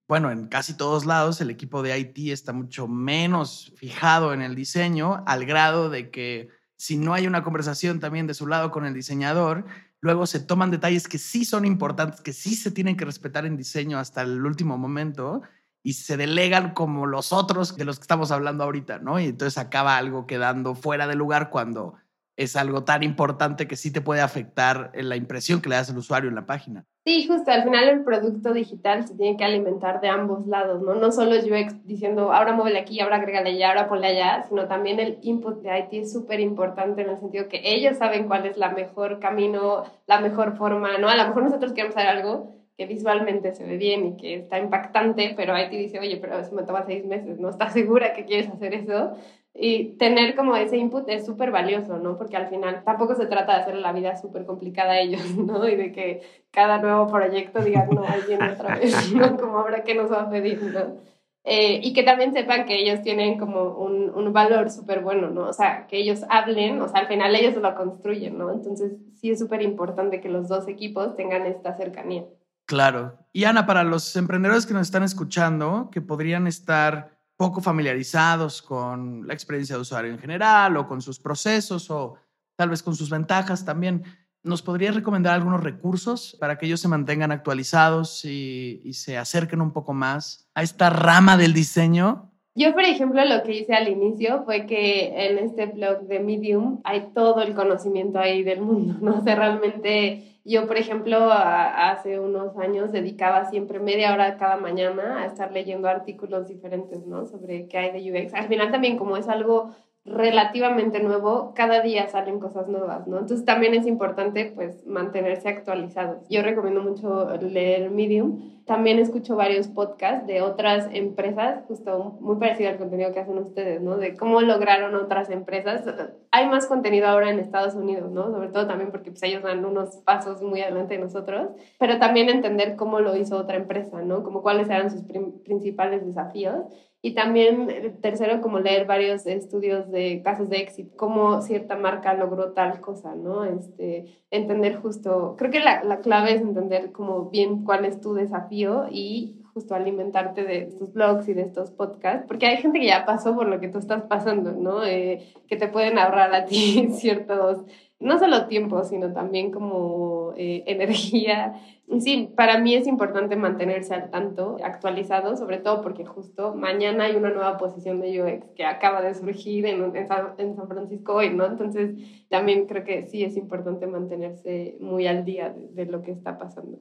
bueno, 0.08 0.30
en 0.30 0.48
casi 0.48 0.74
todos 0.74 1.04
lados 1.04 1.40
el 1.42 1.50
equipo 1.50 1.82
de 1.82 1.98
IT 1.98 2.32
está 2.32 2.54
mucho 2.54 2.88
menos 2.88 3.72
fijado 3.76 4.32
en 4.32 4.40
el 4.40 4.54
diseño, 4.54 5.22
al 5.26 5.44
grado 5.44 5.90
de 5.90 6.10
que 6.10 6.48
si 6.76 6.96
no 6.96 7.12
hay 7.12 7.26
una 7.26 7.42
conversación 7.42 8.00
también 8.00 8.26
de 8.26 8.32
su 8.34 8.46
lado 8.46 8.70
con 8.70 8.86
el 8.86 8.94
diseñador, 8.94 9.66
luego 10.00 10.26
se 10.26 10.40
toman 10.40 10.70
detalles 10.70 11.08
que 11.08 11.18
sí 11.18 11.44
son 11.44 11.66
importantes, 11.66 12.22
que 12.22 12.32
sí 12.32 12.54
se 12.54 12.70
tienen 12.70 12.96
que 12.96 13.04
respetar 13.04 13.44
en 13.44 13.58
diseño 13.58 13.98
hasta 13.98 14.22
el 14.22 14.46
último 14.46 14.78
momento 14.78 15.42
y 15.82 15.92
se 15.92 16.16
delegan 16.16 16.72
como 16.72 17.04
los 17.04 17.32
otros 17.32 17.76
de 17.76 17.84
los 17.84 17.98
que 17.98 18.02
estamos 18.04 18.30
hablando 18.30 18.64
ahorita, 18.64 19.00
¿no? 19.00 19.20
Y 19.20 19.26
entonces 19.26 19.58
acaba 19.58 19.98
algo 19.98 20.26
quedando 20.26 20.74
fuera 20.74 21.06
de 21.06 21.16
lugar 21.16 21.50
cuando 21.50 21.96
es 22.38 22.54
algo 22.54 22.84
tan 22.84 23.02
importante 23.02 23.66
que 23.66 23.74
sí 23.74 23.92
te 23.92 24.00
puede 24.00 24.20
afectar 24.20 24.92
en 24.94 25.08
la 25.08 25.16
impresión 25.16 25.60
que 25.60 25.68
le 25.68 25.74
das 25.74 25.90
al 25.90 25.98
usuario 25.98 26.28
en 26.28 26.36
la 26.36 26.46
página. 26.46 26.86
Sí, 27.04 27.26
justo, 27.26 27.50
al 27.50 27.64
final 27.64 27.88
el 27.88 28.04
producto 28.04 28.52
digital 28.52 29.08
se 29.08 29.16
tiene 29.16 29.36
que 29.36 29.44
alimentar 29.44 30.00
de 30.00 30.08
ambos 30.08 30.46
lados, 30.46 30.80
¿no? 30.80 30.94
No 30.94 31.10
solo 31.10 31.34
UX 31.34 31.84
diciendo, 31.84 32.32
ahora 32.32 32.52
muévele 32.52 32.78
aquí, 32.78 33.00
ahora 33.00 33.16
agrégale 33.16 33.50
allá, 33.50 33.70
ahora 33.70 33.88
ponle 33.88 34.06
allá, 34.06 34.44
sino 34.48 34.68
también 34.68 35.00
el 35.00 35.18
input 35.22 35.62
de 35.62 35.78
IT 35.80 35.92
es 35.94 36.12
súper 36.12 36.38
importante 36.38 37.02
en 37.02 37.10
el 37.10 37.18
sentido 37.18 37.48
que 37.48 37.60
ellos 37.64 37.96
saben 37.96 38.28
cuál 38.28 38.46
es 38.46 38.56
la 38.56 38.70
mejor 38.70 39.18
camino, 39.18 39.82
la 40.06 40.20
mejor 40.20 40.56
forma, 40.56 40.96
¿no? 40.98 41.08
A 41.08 41.16
lo 41.16 41.26
mejor 41.26 41.42
nosotros 41.42 41.72
queremos 41.72 41.96
hacer 41.96 42.08
algo 42.08 42.54
que 42.76 42.86
visualmente 42.86 43.52
se 43.52 43.64
ve 43.64 43.76
bien 43.76 44.06
y 44.06 44.16
que 44.16 44.36
está 44.36 44.60
impactante, 44.60 45.34
pero 45.36 45.58
IT 45.58 45.70
dice, 45.70 45.98
oye, 45.98 46.18
pero 46.18 46.38
eso 46.38 46.54
me 46.54 46.62
toma 46.62 46.86
seis 46.86 47.04
meses, 47.04 47.40
¿no? 47.40 47.48
¿Estás 47.48 47.72
segura 47.72 48.12
que 48.12 48.24
quieres 48.24 48.48
hacer 48.48 48.74
eso? 48.74 49.16
Y 49.60 49.96
tener 49.96 50.36
como 50.36 50.54
ese 50.54 50.76
input 50.76 51.08
es 51.08 51.26
súper 51.26 51.50
valioso, 51.50 51.98
¿no? 51.98 52.16
Porque 52.16 52.36
al 52.36 52.48
final 52.48 52.84
tampoco 52.84 53.16
se 53.16 53.26
trata 53.26 53.56
de 53.56 53.62
hacer 53.62 53.74
la 53.74 53.92
vida 53.92 54.16
súper 54.16 54.46
complicada 54.46 54.92
a 54.92 55.00
ellos, 55.00 55.20
¿no? 55.36 55.66
Y 55.68 55.74
de 55.74 55.90
que 55.90 56.22
cada 56.52 56.78
nuevo 56.78 57.08
proyecto 57.08 57.60
digan, 57.60 57.88
no, 57.90 58.04
ahí 58.04 58.20
viene 58.28 58.52
otra 58.52 58.76
vez, 58.76 59.12
¿no? 59.14 59.36
Como 59.36 59.58
ahora 59.58 59.82
que 59.82 59.96
nos 59.96 60.12
va 60.12 60.22
a 60.22 60.30
pedir, 60.30 60.62
¿no? 60.62 61.00
Eh, 61.42 61.80
y 61.82 61.92
que 61.92 62.04
también 62.04 62.32
sepan 62.32 62.66
que 62.66 62.78
ellos 62.78 63.02
tienen 63.02 63.38
como 63.38 63.78
un, 63.78 64.10
un 64.10 64.32
valor 64.32 64.70
súper 64.70 65.00
bueno, 65.00 65.30
¿no? 65.30 65.48
O 65.48 65.52
sea, 65.52 65.88
que 65.88 65.98
ellos 65.98 66.24
hablen, 66.28 66.80
o 66.80 66.88
sea, 66.88 67.00
al 67.00 67.08
final 67.08 67.34
ellos 67.34 67.56
lo 67.56 67.74
construyen, 67.74 68.38
¿no? 68.38 68.52
Entonces 68.52 68.92
sí 69.14 69.30
es 69.30 69.40
súper 69.40 69.62
importante 69.62 70.20
que 70.20 70.28
los 70.28 70.46
dos 70.46 70.68
equipos 70.68 71.16
tengan 71.16 71.46
esta 71.46 71.76
cercanía. 71.76 72.24
Claro. 72.66 73.18
Y 73.32 73.44
Ana, 73.44 73.66
para 73.66 73.82
los 73.82 74.14
emprendedores 74.14 74.66
que 74.66 74.74
nos 74.74 74.82
están 74.82 75.02
escuchando, 75.02 75.88
que 75.90 76.02
podrían 76.02 76.46
estar 76.46 77.17
poco 77.38 77.60
familiarizados 77.60 78.60
con 78.60 79.26
la 79.26 79.32
experiencia 79.32 79.76
de 79.76 79.82
usuario 79.82 80.12
en 80.12 80.18
general 80.18 80.76
o 80.76 80.88
con 80.88 81.00
sus 81.00 81.20
procesos 81.20 81.88
o 81.88 82.16
tal 82.56 82.68
vez 82.68 82.82
con 82.82 82.96
sus 82.96 83.08
ventajas 83.08 83.64
también. 83.64 84.02
¿Nos 84.42 84.60
podrías 84.60 84.96
recomendar 84.96 85.34
algunos 85.34 85.62
recursos 85.62 86.36
para 86.40 86.58
que 86.58 86.66
ellos 86.66 86.80
se 86.80 86.88
mantengan 86.88 87.30
actualizados 87.30 88.24
y, 88.24 88.82
y, 88.84 88.92
se 88.94 89.16
acerquen 89.16 89.60
un 89.60 89.72
poco 89.72 89.92
más 89.94 90.48
a 90.54 90.62
esta 90.62 90.90
rama 90.90 91.36
del 91.36 91.52
diseño? 91.52 92.32
Yo, 92.56 92.72
por 92.72 92.82
ejemplo, 92.82 93.24
lo 93.24 93.44
que 93.44 93.60
hice 93.60 93.74
al 93.74 93.86
inicio 93.86 94.42
fue 94.44 94.66
que 94.66 95.28
en 95.28 95.38
este 95.38 95.66
blog 95.66 96.08
de 96.08 96.18
Medium 96.18 96.80
hay 96.82 97.10
todo 97.14 97.40
el 97.42 97.54
conocimiento 97.54 98.18
ahí 98.18 98.42
del 98.42 98.62
mundo, 98.62 98.96
¿no? 99.00 99.18
O 99.18 99.22
sea, 99.22 99.36
realmente 99.36 100.37
yo, 100.48 100.66
por 100.66 100.76
ejemplo, 100.76 101.30
hace 101.30 102.18
unos 102.18 102.56
años 102.56 102.90
dedicaba 102.90 103.44
siempre 103.50 103.80
media 103.80 104.12
hora 104.12 104.36
cada 104.36 104.56
mañana 104.56 105.22
a 105.22 105.26
estar 105.26 105.52
leyendo 105.52 105.88
artículos 105.88 106.48
diferentes, 106.48 107.06
¿no? 107.06 107.26
Sobre 107.26 107.68
qué 107.68 107.78
hay 107.78 107.92
de 107.92 108.10
UX. 108.10 108.34
Al 108.34 108.48
final 108.48 108.70
también 108.70 108.96
como 108.96 109.16
es 109.16 109.28
algo 109.28 109.74
relativamente 110.10 111.00
nuevo, 111.00 111.52
cada 111.54 111.80
día 111.80 112.08
salen 112.08 112.40
cosas 112.40 112.68
nuevas, 112.68 113.06
¿no? 113.06 113.18
Entonces 113.18 113.44
también 113.44 113.74
es 113.74 113.86
importante 113.86 114.52
pues 114.54 114.86
mantenerse 114.86 115.48
actualizados. 115.48 116.28
Yo 116.28 116.42
recomiendo 116.42 116.82
mucho 116.82 117.28
leer 117.40 117.90
Medium. 117.90 118.58
También 118.64 118.98
escucho 118.98 119.34
varios 119.34 119.66
podcasts 119.68 120.26
de 120.26 120.42
otras 120.42 120.88
empresas, 120.92 121.64
justo 121.66 122.18
muy 122.20 122.36
parecido 122.36 122.68
al 122.68 122.76
contenido 122.76 123.14
que 123.14 123.20
hacen 123.20 123.38
ustedes, 123.38 123.80
¿no? 123.80 123.96
De 123.96 124.14
cómo 124.14 124.42
lograron 124.42 124.94
otras 124.94 125.30
empresas. 125.30 125.84
Hay 126.32 126.48
más 126.48 126.66
contenido 126.66 127.06
ahora 127.06 127.30
en 127.30 127.38
Estados 127.38 127.74
Unidos, 127.74 128.10
¿no? 128.10 128.30
Sobre 128.30 128.48
todo 128.48 128.66
también 128.66 128.90
porque 128.90 129.10
pues, 129.10 129.22
ellos 129.22 129.42
dan 129.42 129.64
unos 129.64 129.96
pasos 130.04 130.42
muy 130.42 130.60
adelante 130.60 130.94
de 130.94 131.00
nosotros, 131.00 131.48
pero 131.78 131.98
también 131.98 132.28
entender 132.28 132.76
cómo 132.76 133.00
lo 133.00 133.16
hizo 133.16 133.38
otra 133.38 133.56
empresa, 133.56 134.02
¿no? 134.02 134.22
Como 134.22 134.42
cuáles 134.42 134.68
eran 134.68 134.90
sus 134.90 135.02
principales 135.44 136.04
desafíos 136.04 136.66
y 137.00 137.14
también, 137.14 137.70
eh, 137.70 137.94
tercero, 138.02 138.40
como 138.40 138.58
leer 138.58 138.86
varios 138.86 139.26
estudios 139.26 139.90
de 139.90 140.20
casos 140.22 140.48
de 140.48 140.58
éxito, 140.58 140.96
cómo 140.96 141.40
cierta 141.42 141.76
marca 141.76 142.14
logró 142.14 142.52
tal 142.52 142.80
cosa, 142.80 143.14
¿no? 143.14 143.44
Este, 143.44 144.06
entender 144.30 144.76
justo, 144.76 145.36
creo 145.38 145.50
que 145.50 145.60
la, 145.60 145.84
la 145.84 146.00
clave 146.00 146.34
es 146.34 146.40
entender 146.40 146.90
como 146.90 147.30
bien 147.30 147.64
cuál 147.64 147.84
es 147.84 148.00
tu 148.00 148.14
desafío 148.14 148.86
y 148.90 149.38
justo 149.54 149.74
alimentarte 149.74 150.44
de 150.44 150.62
estos 150.62 150.92
blogs 150.92 151.28
y 151.28 151.34
de 151.34 151.42
estos 151.42 151.70
podcasts, 151.70 152.26
porque 152.28 152.46
hay 152.46 152.58
gente 152.58 152.78
que 152.78 152.86
ya 152.86 153.04
pasó 153.04 153.34
por 153.34 153.48
lo 153.48 153.58
que 153.60 153.68
tú 153.68 153.78
estás 153.78 154.02
pasando, 154.02 154.52
¿no? 154.52 154.84
Eh, 154.84 155.32
que 155.48 155.56
te 155.56 155.68
pueden 155.68 155.98
ahorrar 155.98 156.34
a 156.34 156.44
ti 156.44 156.88
ciertos 156.92 157.64
no 158.00 158.18
solo 158.18 158.46
tiempo, 158.46 158.84
sino 158.84 159.12
también 159.12 159.50
como 159.50 160.32
eh, 160.36 160.62
energía. 160.66 161.54
Sí, 162.00 162.30
para 162.36 162.58
mí 162.58 162.74
es 162.74 162.86
importante 162.86 163.34
mantenerse 163.34 163.94
al 163.94 164.10
tanto, 164.10 164.58
actualizado, 164.62 165.36
sobre 165.36 165.58
todo 165.58 165.82
porque 165.82 166.04
justo 166.04 166.54
mañana 166.54 167.04
hay 167.04 167.16
una 167.16 167.30
nueva 167.30 167.56
posición 167.56 168.00
de 168.00 168.22
UX 168.22 168.46
que 168.54 168.64
acaba 168.64 169.00
de 169.00 169.14
surgir 169.14 169.64
en, 169.66 169.96
en, 169.96 170.06
San, 170.06 170.68
Francisco 170.68 171.14
hoy, 171.14 171.30
¿no? 171.30 171.46
Entonces, 171.46 171.96
también 172.28 172.66
creo 172.66 172.84
que 172.84 173.06
sí 173.06 173.24
es 173.24 173.36
importante 173.36 173.86
mantenerse 173.86 174.76
muy 174.80 175.06
al 175.06 175.24
día 175.24 175.54
de, 175.70 175.86
lo 175.86 176.02
que 176.02 176.12
está 176.12 176.38
pasando. 176.38 176.78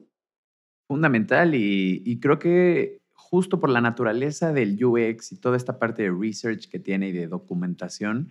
Fundamental 0.86 1.54
y, 1.54 2.02
y 2.04 2.20
creo 2.20 2.38
que 2.38 2.98
justo 3.12 3.60
por 3.60 3.70
la 3.70 3.80
naturaleza 3.80 4.52
del 4.52 4.82
UX 4.82 5.32
y 5.32 5.40
toda 5.40 5.56
esta 5.56 5.78
parte 5.78 6.02
de 6.02 6.10
research 6.10 6.68
que 6.68 6.78
tiene 6.78 7.08
y 7.08 7.12
de 7.12 7.26
documentación, 7.26 8.28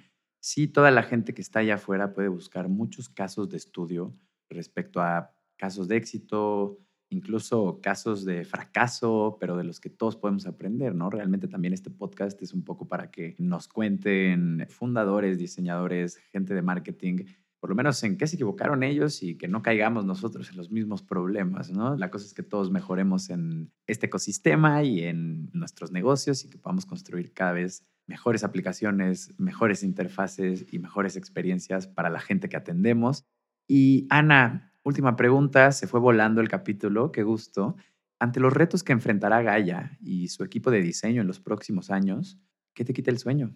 sí, 0.47 0.69
toda 0.69 0.91
la 0.91 1.03
gente 1.03 1.33
que 1.33 1.41
está 1.41 1.59
allá 1.59 1.75
afuera 1.75 2.13
puede 2.13 2.29
buscar 2.29 2.69
muchos 2.69 3.09
casos 3.09 3.49
de 3.49 3.57
estudio 3.57 4.15
respecto 4.49 5.01
a 5.01 5.33
casos 5.57 5.89
de 5.89 5.97
éxito, 5.97 6.79
incluso 7.09 7.81
casos 7.81 8.23
de 8.23 8.45
fracaso, 8.45 9.35
pero 9.41 9.57
de 9.57 9.65
los 9.65 9.81
que 9.81 9.89
todos 9.89 10.15
podemos 10.15 10.47
aprender, 10.47 10.95
¿no? 10.95 11.09
Realmente 11.09 11.49
también 11.49 11.73
este 11.73 11.89
podcast 11.89 12.41
es 12.41 12.53
un 12.53 12.63
poco 12.63 12.87
para 12.87 13.11
que 13.11 13.35
nos 13.39 13.67
cuenten 13.67 14.65
fundadores, 14.69 15.37
diseñadores, 15.37 16.15
gente 16.31 16.53
de 16.53 16.61
marketing, 16.61 17.25
por 17.59 17.69
lo 17.69 17.75
menos 17.75 18.01
en 18.03 18.17
qué 18.17 18.25
se 18.25 18.37
equivocaron 18.37 18.83
ellos 18.83 19.23
y 19.23 19.35
que 19.35 19.49
no 19.49 19.61
caigamos 19.61 20.05
nosotros 20.05 20.49
en 20.49 20.55
los 20.55 20.71
mismos 20.71 21.03
problemas, 21.03 21.71
¿no? 21.71 21.97
La 21.97 22.09
cosa 22.09 22.25
es 22.25 22.33
que 22.33 22.43
todos 22.43 22.71
mejoremos 22.71 23.29
en 23.29 23.73
este 23.85 24.05
ecosistema 24.05 24.81
y 24.83 25.03
en 25.03 25.49
nuestros 25.51 25.91
negocios 25.91 26.45
y 26.45 26.49
que 26.49 26.57
podamos 26.57 26.85
construir 26.85 27.33
cada 27.33 27.51
vez 27.51 27.85
mejores 28.07 28.43
aplicaciones, 28.43 29.33
mejores 29.37 29.83
interfaces 29.83 30.65
y 30.71 30.79
mejores 30.79 31.15
experiencias 31.15 31.87
para 31.87 32.09
la 32.09 32.19
gente 32.19 32.49
que 32.49 32.57
atendemos. 32.57 33.25
Y 33.67 34.07
Ana, 34.09 34.73
última 34.83 35.15
pregunta, 35.15 35.71
se 35.71 35.87
fue 35.87 35.99
volando 35.99 36.41
el 36.41 36.47
capítulo, 36.47 37.11
qué 37.11 37.23
gusto. 37.23 37.75
Ante 38.19 38.39
los 38.39 38.53
retos 38.53 38.83
que 38.83 38.93
enfrentará 38.93 39.41
Gaia 39.41 39.97
y 40.01 40.29
su 40.29 40.43
equipo 40.43 40.71
de 40.71 40.81
diseño 40.81 41.21
en 41.21 41.27
los 41.27 41.39
próximos 41.39 41.91
años, 41.91 42.39
¿qué 42.73 42.85
te 42.85 42.93
quita 42.93 43.11
el 43.11 43.19
sueño? 43.19 43.53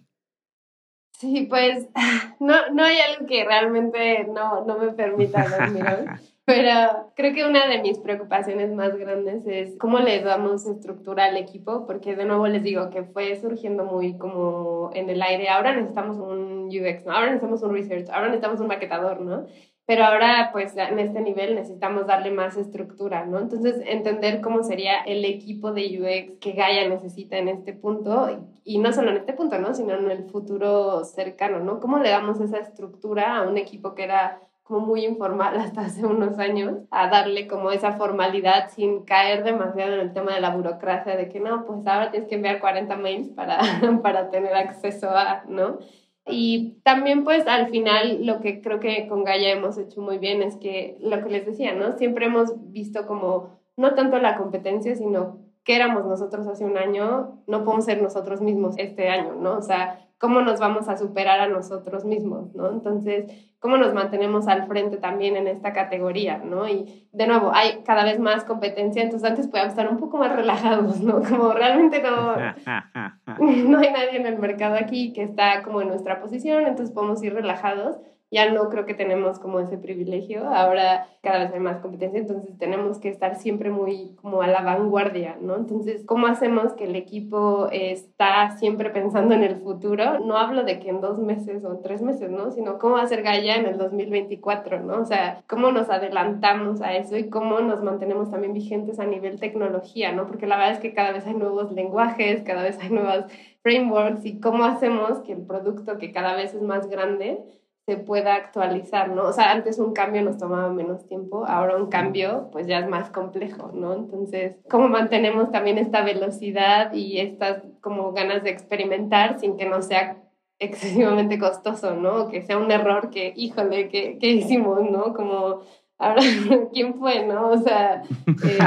Sí, 1.17 1.47
pues 1.49 1.87
no, 2.39 2.71
no 2.73 2.83
hay 2.83 2.97
algo 2.97 3.25
que 3.25 3.45
realmente 3.45 4.25
no, 4.25 4.65
no 4.65 4.77
me 4.77 4.91
permita 4.91 5.47
dormir 5.47 5.85
Pero 6.53 7.11
creo 7.15 7.33
que 7.33 7.45
una 7.45 7.67
de 7.67 7.81
mis 7.81 7.97
preocupaciones 7.99 8.73
más 8.73 8.95
grandes 8.97 9.45
es 9.47 9.77
cómo 9.77 9.99
le 9.99 10.21
damos 10.21 10.65
estructura 10.65 11.25
al 11.25 11.37
equipo, 11.37 11.85
porque 11.87 12.15
de 12.15 12.25
nuevo 12.25 12.47
les 12.47 12.63
digo 12.63 12.89
que 12.89 13.03
fue 13.03 13.35
surgiendo 13.39 13.85
muy 13.85 14.17
como 14.17 14.91
en 14.93 15.09
el 15.09 15.21
aire. 15.21 15.49
Ahora 15.49 15.73
necesitamos 15.73 16.17
un 16.17 16.67
UX, 16.67 17.05
¿no? 17.05 17.13
Ahora 17.13 17.27
necesitamos 17.27 17.63
un 17.63 17.73
research, 17.73 18.09
ahora 18.09 18.27
necesitamos 18.27 18.59
un 18.59 18.67
maquetador, 18.67 19.21
¿no? 19.21 19.45
pero 19.91 20.05
ahora 20.05 20.51
pues 20.53 20.73
en 20.77 20.99
este 20.99 21.19
nivel 21.19 21.53
necesitamos 21.53 22.07
darle 22.07 22.31
más 22.31 22.55
estructura, 22.55 23.25
¿no? 23.25 23.39
Entonces 23.39 23.81
entender 23.85 24.39
cómo 24.39 24.63
sería 24.63 25.01
el 25.01 25.25
equipo 25.25 25.73
de 25.73 25.99
UX 25.99 26.37
que 26.39 26.53
Gaia 26.53 26.87
necesita 26.87 27.37
en 27.37 27.49
este 27.49 27.73
punto 27.73 28.29
y 28.63 28.77
no 28.77 28.93
solo 28.93 29.09
en 29.09 29.17
este 29.17 29.33
punto, 29.33 29.59
¿no? 29.59 29.73
Sino 29.73 29.95
en 29.95 30.09
el 30.09 30.29
futuro 30.29 31.03
cercano, 31.03 31.59
¿no? 31.59 31.81
¿Cómo 31.81 31.97
le 31.99 32.09
damos 32.09 32.39
esa 32.39 32.59
estructura 32.59 33.35
a 33.35 33.49
un 33.49 33.57
equipo 33.57 33.93
que 33.93 34.03
era 34.03 34.39
como 34.63 34.85
muy 34.85 35.05
informal 35.05 35.57
hasta 35.59 35.81
hace 35.81 36.05
unos 36.05 36.39
años, 36.39 36.77
a 36.91 37.09
darle 37.09 37.47
como 37.47 37.71
esa 37.71 37.93
formalidad 37.93 38.69
sin 38.69 39.03
caer 39.03 39.43
demasiado 39.43 39.93
en 39.93 39.99
el 39.99 40.13
tema 40.13 40.33
de 40.33 40.41
la 40.41 40.55
burocracia, 40.55 41.15
de 41.15 41.29
que 41.29 41.39
no, 41.39 41.65
pues 41.65 41.85
ahora 41.85 42.11
tienes 42.11 42.29
que 42.29 42.35
enviar 42.35 42.59
40 42.59 42.95
mails 42.97 43.29
para, 43.29 43.59
para 44.03 44.29
tener 44.29 44.55
acceso 44.55 45.09
a, 45.09 45.43
¿no? 45.47 45.79
Y 46.27 46.79
también 46.83 47.23
pues 47.23 47.47
al 47.47 47.69
final 47.69 48.25
lo 48.25 48.41
que 48.41 48.61
creo 48.61 48.79
que 48.79 49.07
con 49.07 49.23
Gaia 49.23 49.51
hemos 49.51 49.77
hecho 49.77 50.01
muy 50.01 50.19
bien 50.19 50.43
es 50.43 50.55
que 50.55 50.97
lo 50.99 51.23
que 51.23 51.29
les 51.29 51.45
decía, 51.45 51.73
¿no? 51.73 51.93
Siempre 51.93 52.27
hemos 52.27 52.71
visto 52.71 53.07
como 53.07 53.59
no 53.75 53.95
tanto 53.95 54.19
la 54.19 54.37
competencia, 54.37 54.95
sino 54.95 55.39
que 55.63 55.75
éramos 55.75 56.05
nosotros 56.05 56.47
hace 56.47 56.65
un 56.65 56.77
año, 56.77 57.43
no 57.47 57.63
podemos 57.63 57.85
ser 57.85 58.01
nosotros 58.01 58.41
mismos 58.41 58.75
este 58.77 59.09
año, 59.09 59.35
¿no? 59.35 59.57
O 59.57 59.61
sea, 59.61 60.07
¿cómo 60.17 60.41
nos 60.41 60.59
vamos 60.59 60.87
a 60.87 60.97
superar 60.97 61.39
a 61.39 61.47
nosotros 61.47 62.05
mismos, 62.05 62.53
¿no? 62.55 62.69
Entonces, 62.71 63.25
¿cómo 63.61 63.77
nos 63.77 63.93
mantenemos 63.93 64.47
al 64.47 64.65
frente 64.65 64.97
también 64.97 65.37
en 65.37 65.47
esta 65.47 65.71
categoría, 65.71 66.39
¿no? 66.39 66.67
Y 66.67 67.07
de 67.13 67.27
nuevo, 67.27 67.51
hay 67.53 67.83
cada 67.85 68.03
vez 68.03 68.19
más 68.19 68.43
competencia, 68.43 69.03
entonces 69.03 69.29
antes 69.29 69.47
podíamos 69.47 69.73
estar 69.73 69.87
un 69.87 69.97
poco 69.97 70.17
más 70.17 70.35
relajados, 70.35 70.99
¿no? 70.99 71.21
Como 71.29 71.53
realmente 71.53 72.01
no, 72.01 72.35
no 73.39 73.79
hay 73.79 73.91
nadie 73.91 74.17
en 74.17 74.25
el 74.25 74.39
mercado 74.39 74.75
aquí 74.75 75.13
que 75.13 75.21
está 75.21 75.61
como 75.61 75.81
en 75.81 75.89
nuestra 75.89 76.19
posición, 76.19 76.65
entonces 76.65 76.93
podemos 76.93 77.23
ir 77.23 77.35
relajados 77.35 77.97
ya 78.31 78.49
no 78.49 78.69
creo 78.69 78.85
que 78.85 78.93
tenemos 78.93 79.39
como 79.39 79.59
ese 79.59 79.77
privilegio, 79.77 80.47
ahora 80.49 81.05
cada 81.21 81.39
vez 81.39 81.53
hay 81.53 81.59
más 81.59 81.79
competencia, 81.81 82.21
entonces 82.21 82.57
tenemos 82.57 82.97
que 82.97 83.09
estar 83.09 83.35
siempre 83.35 83.69
muy 83.69 84.15
como 84.21 84.41
a 84.41 84.47
la 84.47 84.61
vanguardia, 84.61 85.37
¿no? 85.41 85.57
Entonces, 85.57 86.03
¿cómo 86.05 86.27
hacemos 86.27 86.73
que 86.73 86.85
el 86.85 86.95
equipo 86.95 87.67
está 87.71 88.51
siempre 88.57 88.89
pensando 88.89 89.35
en 89.35 89.43
el 89.43 89.57
futuro? 89.57 90.19
No 90.19 90.37
hablo 90.37 90.63
de 90.63 90.79
que 90.79 90.89
en 90.89 91.01
dos 91.01 91.19
meses 91.19 91.65
o 91.65 91.79
tres 91.79 92.01
meses, 92.01 92.31
¿no? 92.31 92.51
Sino 92.51 92.79
cómo 92.79 93.05
ser 93.05 93.21
Gaia 93.21 93.57
en 93.57 93.65
el 93.65 93.77
2024, 93.77 94.79
¿no? 94.79 95.01
O 95.01 95.05
sea, 95.05 95.43
cómo 95.47 95.71
nos 95.71 95.89
adelantamos 95.89 96.81
a 96.81 96.95
eso 96.95 97.17
y 97.17 97.29
cómo 97.29 97.59
nos 97.59 97.83
mantenemos 97.83 98.31
también 98.31 98.53
vigentes 98.53 98.99
a 98.99 99.05
nivel 99.05 99.39
tecnología, 99.39 100.13
¿no? 100.13 100.25
Porque 100.25 100.47
la 100.47 100.55
verdad 100.55 100.73
es 100.73 100.79
que 100.79 100.93
cada 100.93 101.11
vez 101.11 101.27
hay 101.27 101.33
nuevos 101.33 101.71
lenguajes, 101.73 102.43
cada 102.43 102.63
vez 102.63 102.79
hay 102.79 102.91
nuevas 102.91 103.25
frameworks 103.61 104.25
y 104.25 104.39
cómo 104.39 104.63
hacemos 104.63 105.19
que 105.19 105.33
el 105.33 105.45
producto 105.45 105.97
que 105.97 106.11
cada 106.11 106.35
vez 106.35 106.53
es 106.53 106.61
más 106.61 106.89
grande 106.89 107.43
se 107.91 107.97
pueda 107.97 108.35
actualizar, 108.35 109.09
¿no? 109.09 109.23
O 109.23 109.33
sea, 109.33 109.51
antes 109.51 109.77
un 109.77 109.91
cambio 109.91 110.21
nos 110.21 110.37
tomaba 110.37 110.69
menos 110.69 111.05
tiempo, 111.07 111.45
ahora 111.45 111.75
un 111.75 111.87
cambio 111.87 112.47
pues 112.49 112.65
ya 112.65 112.79
es 112.79 112.87
más 112.87 113.09
complejo, 113.09 113.71
¿no? 113.73 113.93
Entonces, 113.93 114.55
¿cómo 114.69 114.87
mantenemos 114.87 115.51
también 115.51 115.77
esta 115.77 116.01
velocidad 116.01 116.93
y 116.93 117.19
estas 117.19 117.61
como 117.81 118.13
ganas 118.13 118.43
de 118.43 118.51
experimentar 118.51 119.39
sin 119.41 119.57
que 119.57 119.65
no 119.65 119.81
sea 119.81 120.23
excesivamente 120.57 121.37
costoso, 121.37 121.95
¿no? 121.95 122.29
Que 122.29 122.43
sea 122.43 122.57
un 122.57 122.71
error 122.71 123.09
que, 123.09 123.33
híjole, 123.35 123.89
¿qué, 123.89 124.17
qué 124.21 124.27
hicimos, 124.27 124.89
¿no? 124.89 125.13
Como 125.13 125.63
ahora, 126.01 126.21
¿quién 126.73 126.95
fue, 126.95 127.25
no? 127.25 127.51
O 127.51 127.57
sea, 127.57 128.03
eh, 128.43 128.59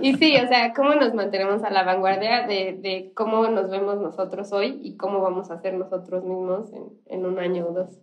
y 0.00 0.14
sí, 0.14 0.36
o 0.36 0.48
sea, 0.48 0.72
cómo 0.72 0.94
nos 0.94 1.12
mantenemos 1.12 1.62
a 1.64 1.70
la 1.70 1.82
vanguardia 1.82 2.46
de, 2.46 2.78
de, 2.80 3.12
cómo 3.14 3.48
nos 3.48 3.70
vemos 3.70 4.00
nosotros 4.00 4.52
hoy 4.52 4.80
y 4.82 4.96
cómo 4.96 5.20
vamos 5.20 5.50
a 5.50 5.60
ser 5.60 5.74
nosotros 5.74 6.24
mismos 6.24 6.72
en, 6.72 6.84
en, 7.06 7.26
un 7.26 7.38
año 7.38 7.66
o 7.66 7.72
dos. 7.72 7.98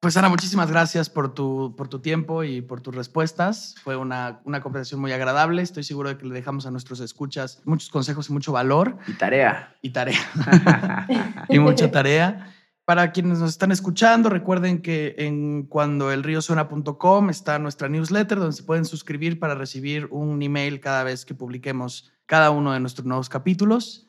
Pues 0.00 0.16
Ana, 0.16 0.30
muchísimas 0.30 0.70
gracias 0.70 1.10
por 1.10 1.34
tu, 1.34 1.74
por 1.76 1.88
tu 1.88 2.00
tiempo 2.00 2.42
y 2.42 2.62
por 2.62 2.80
tus 2.80 2.94
respuestas. 2.94 3.74
Fue 3.82 3.96
una, 3.96 4.40
una 4.44 4.62
conversación 4.62 4.98
muy 4.98 5.12
agradable. 5.12 5.60
Estoy 5.60 5.84
seguro 5.84 6.08
de 6.08 6.16
que 6.16 6.24
le 6.24 6.32
dejamos 6.32 6.64
a 6.64 6.70
nuestros 6.70 7.00
escuchas 7.00 7.60
muchos 7.66 7.90
consejos 7.90 8.30
y 8.30 8.32
mucho 8.32 8.50
valor. 8.50 8.96
Y 9.06 9.12
tarea. 9.12 9.76
Y 9.82 9.90
tarea. 9.90 11.06
y 11.50 11.58
mucha 11.58 11.90
tarea. 11.90 12.50
Para 12.90 13.12
quienes 13.12 13.38
nos 13.38 13.50
están 13.50 13.70
escuchando, 13.70 14.28
recuerden 14.30 14.82
que 14.82 15.14
en 15.16 15.62
cuandoelriosuena.com 15.62 17.30
está 17.30 17.56
nuestra 17.60 17.88
newsletter 17.88 18.40
donde 18.40 18.56
se 18.56 18.64
pueden 18.64 18.84
suscribir 18.84 19.38
para 19.38 19.54
recibir 19.54 20.08
un 20.10 20.42
email 20.42 20.80
cada 20.80 21.04
vez 21.04 21.24
que 21.24 21.32
publiquemos 21.32 22.12
cada 22.26 22.50
uno 22.50 22.72
de 22.72 22.80
nuestros 22.80 23.06
nuevos 23.06 23.28
capítulos. 23.28 24.08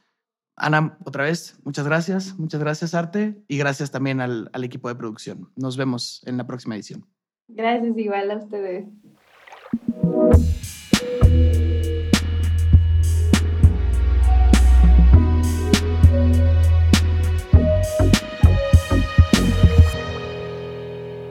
Ana, 0.55 0.97
otra 1.05 1.25
vez, 1.25 1.59
muchas 1.63 1.85
gracias. 1.85 2.39
Muchas 2.39 2.59
gracias, 2.59 2.95
Arte. 2.95 3.39
Y 3.47 3.59
gracias 3.59 3.91
también 3.91 4.19
al, 4.19 4.49
al 4.51 4.63
equipo 4.63 4.89
de 4.89 4.95
producción. 4.95 5.51
Nos 5.55 5.77
vemos 5.77 6.23
en 6.25 6.37
la 6.37 6.47
próxima 6.47 6.73
edición. 6.73 7.05
Gracias 7.49 7.95
igual 7.95 8.31
a 8.31 8.37
ustedes. 8.37 8.87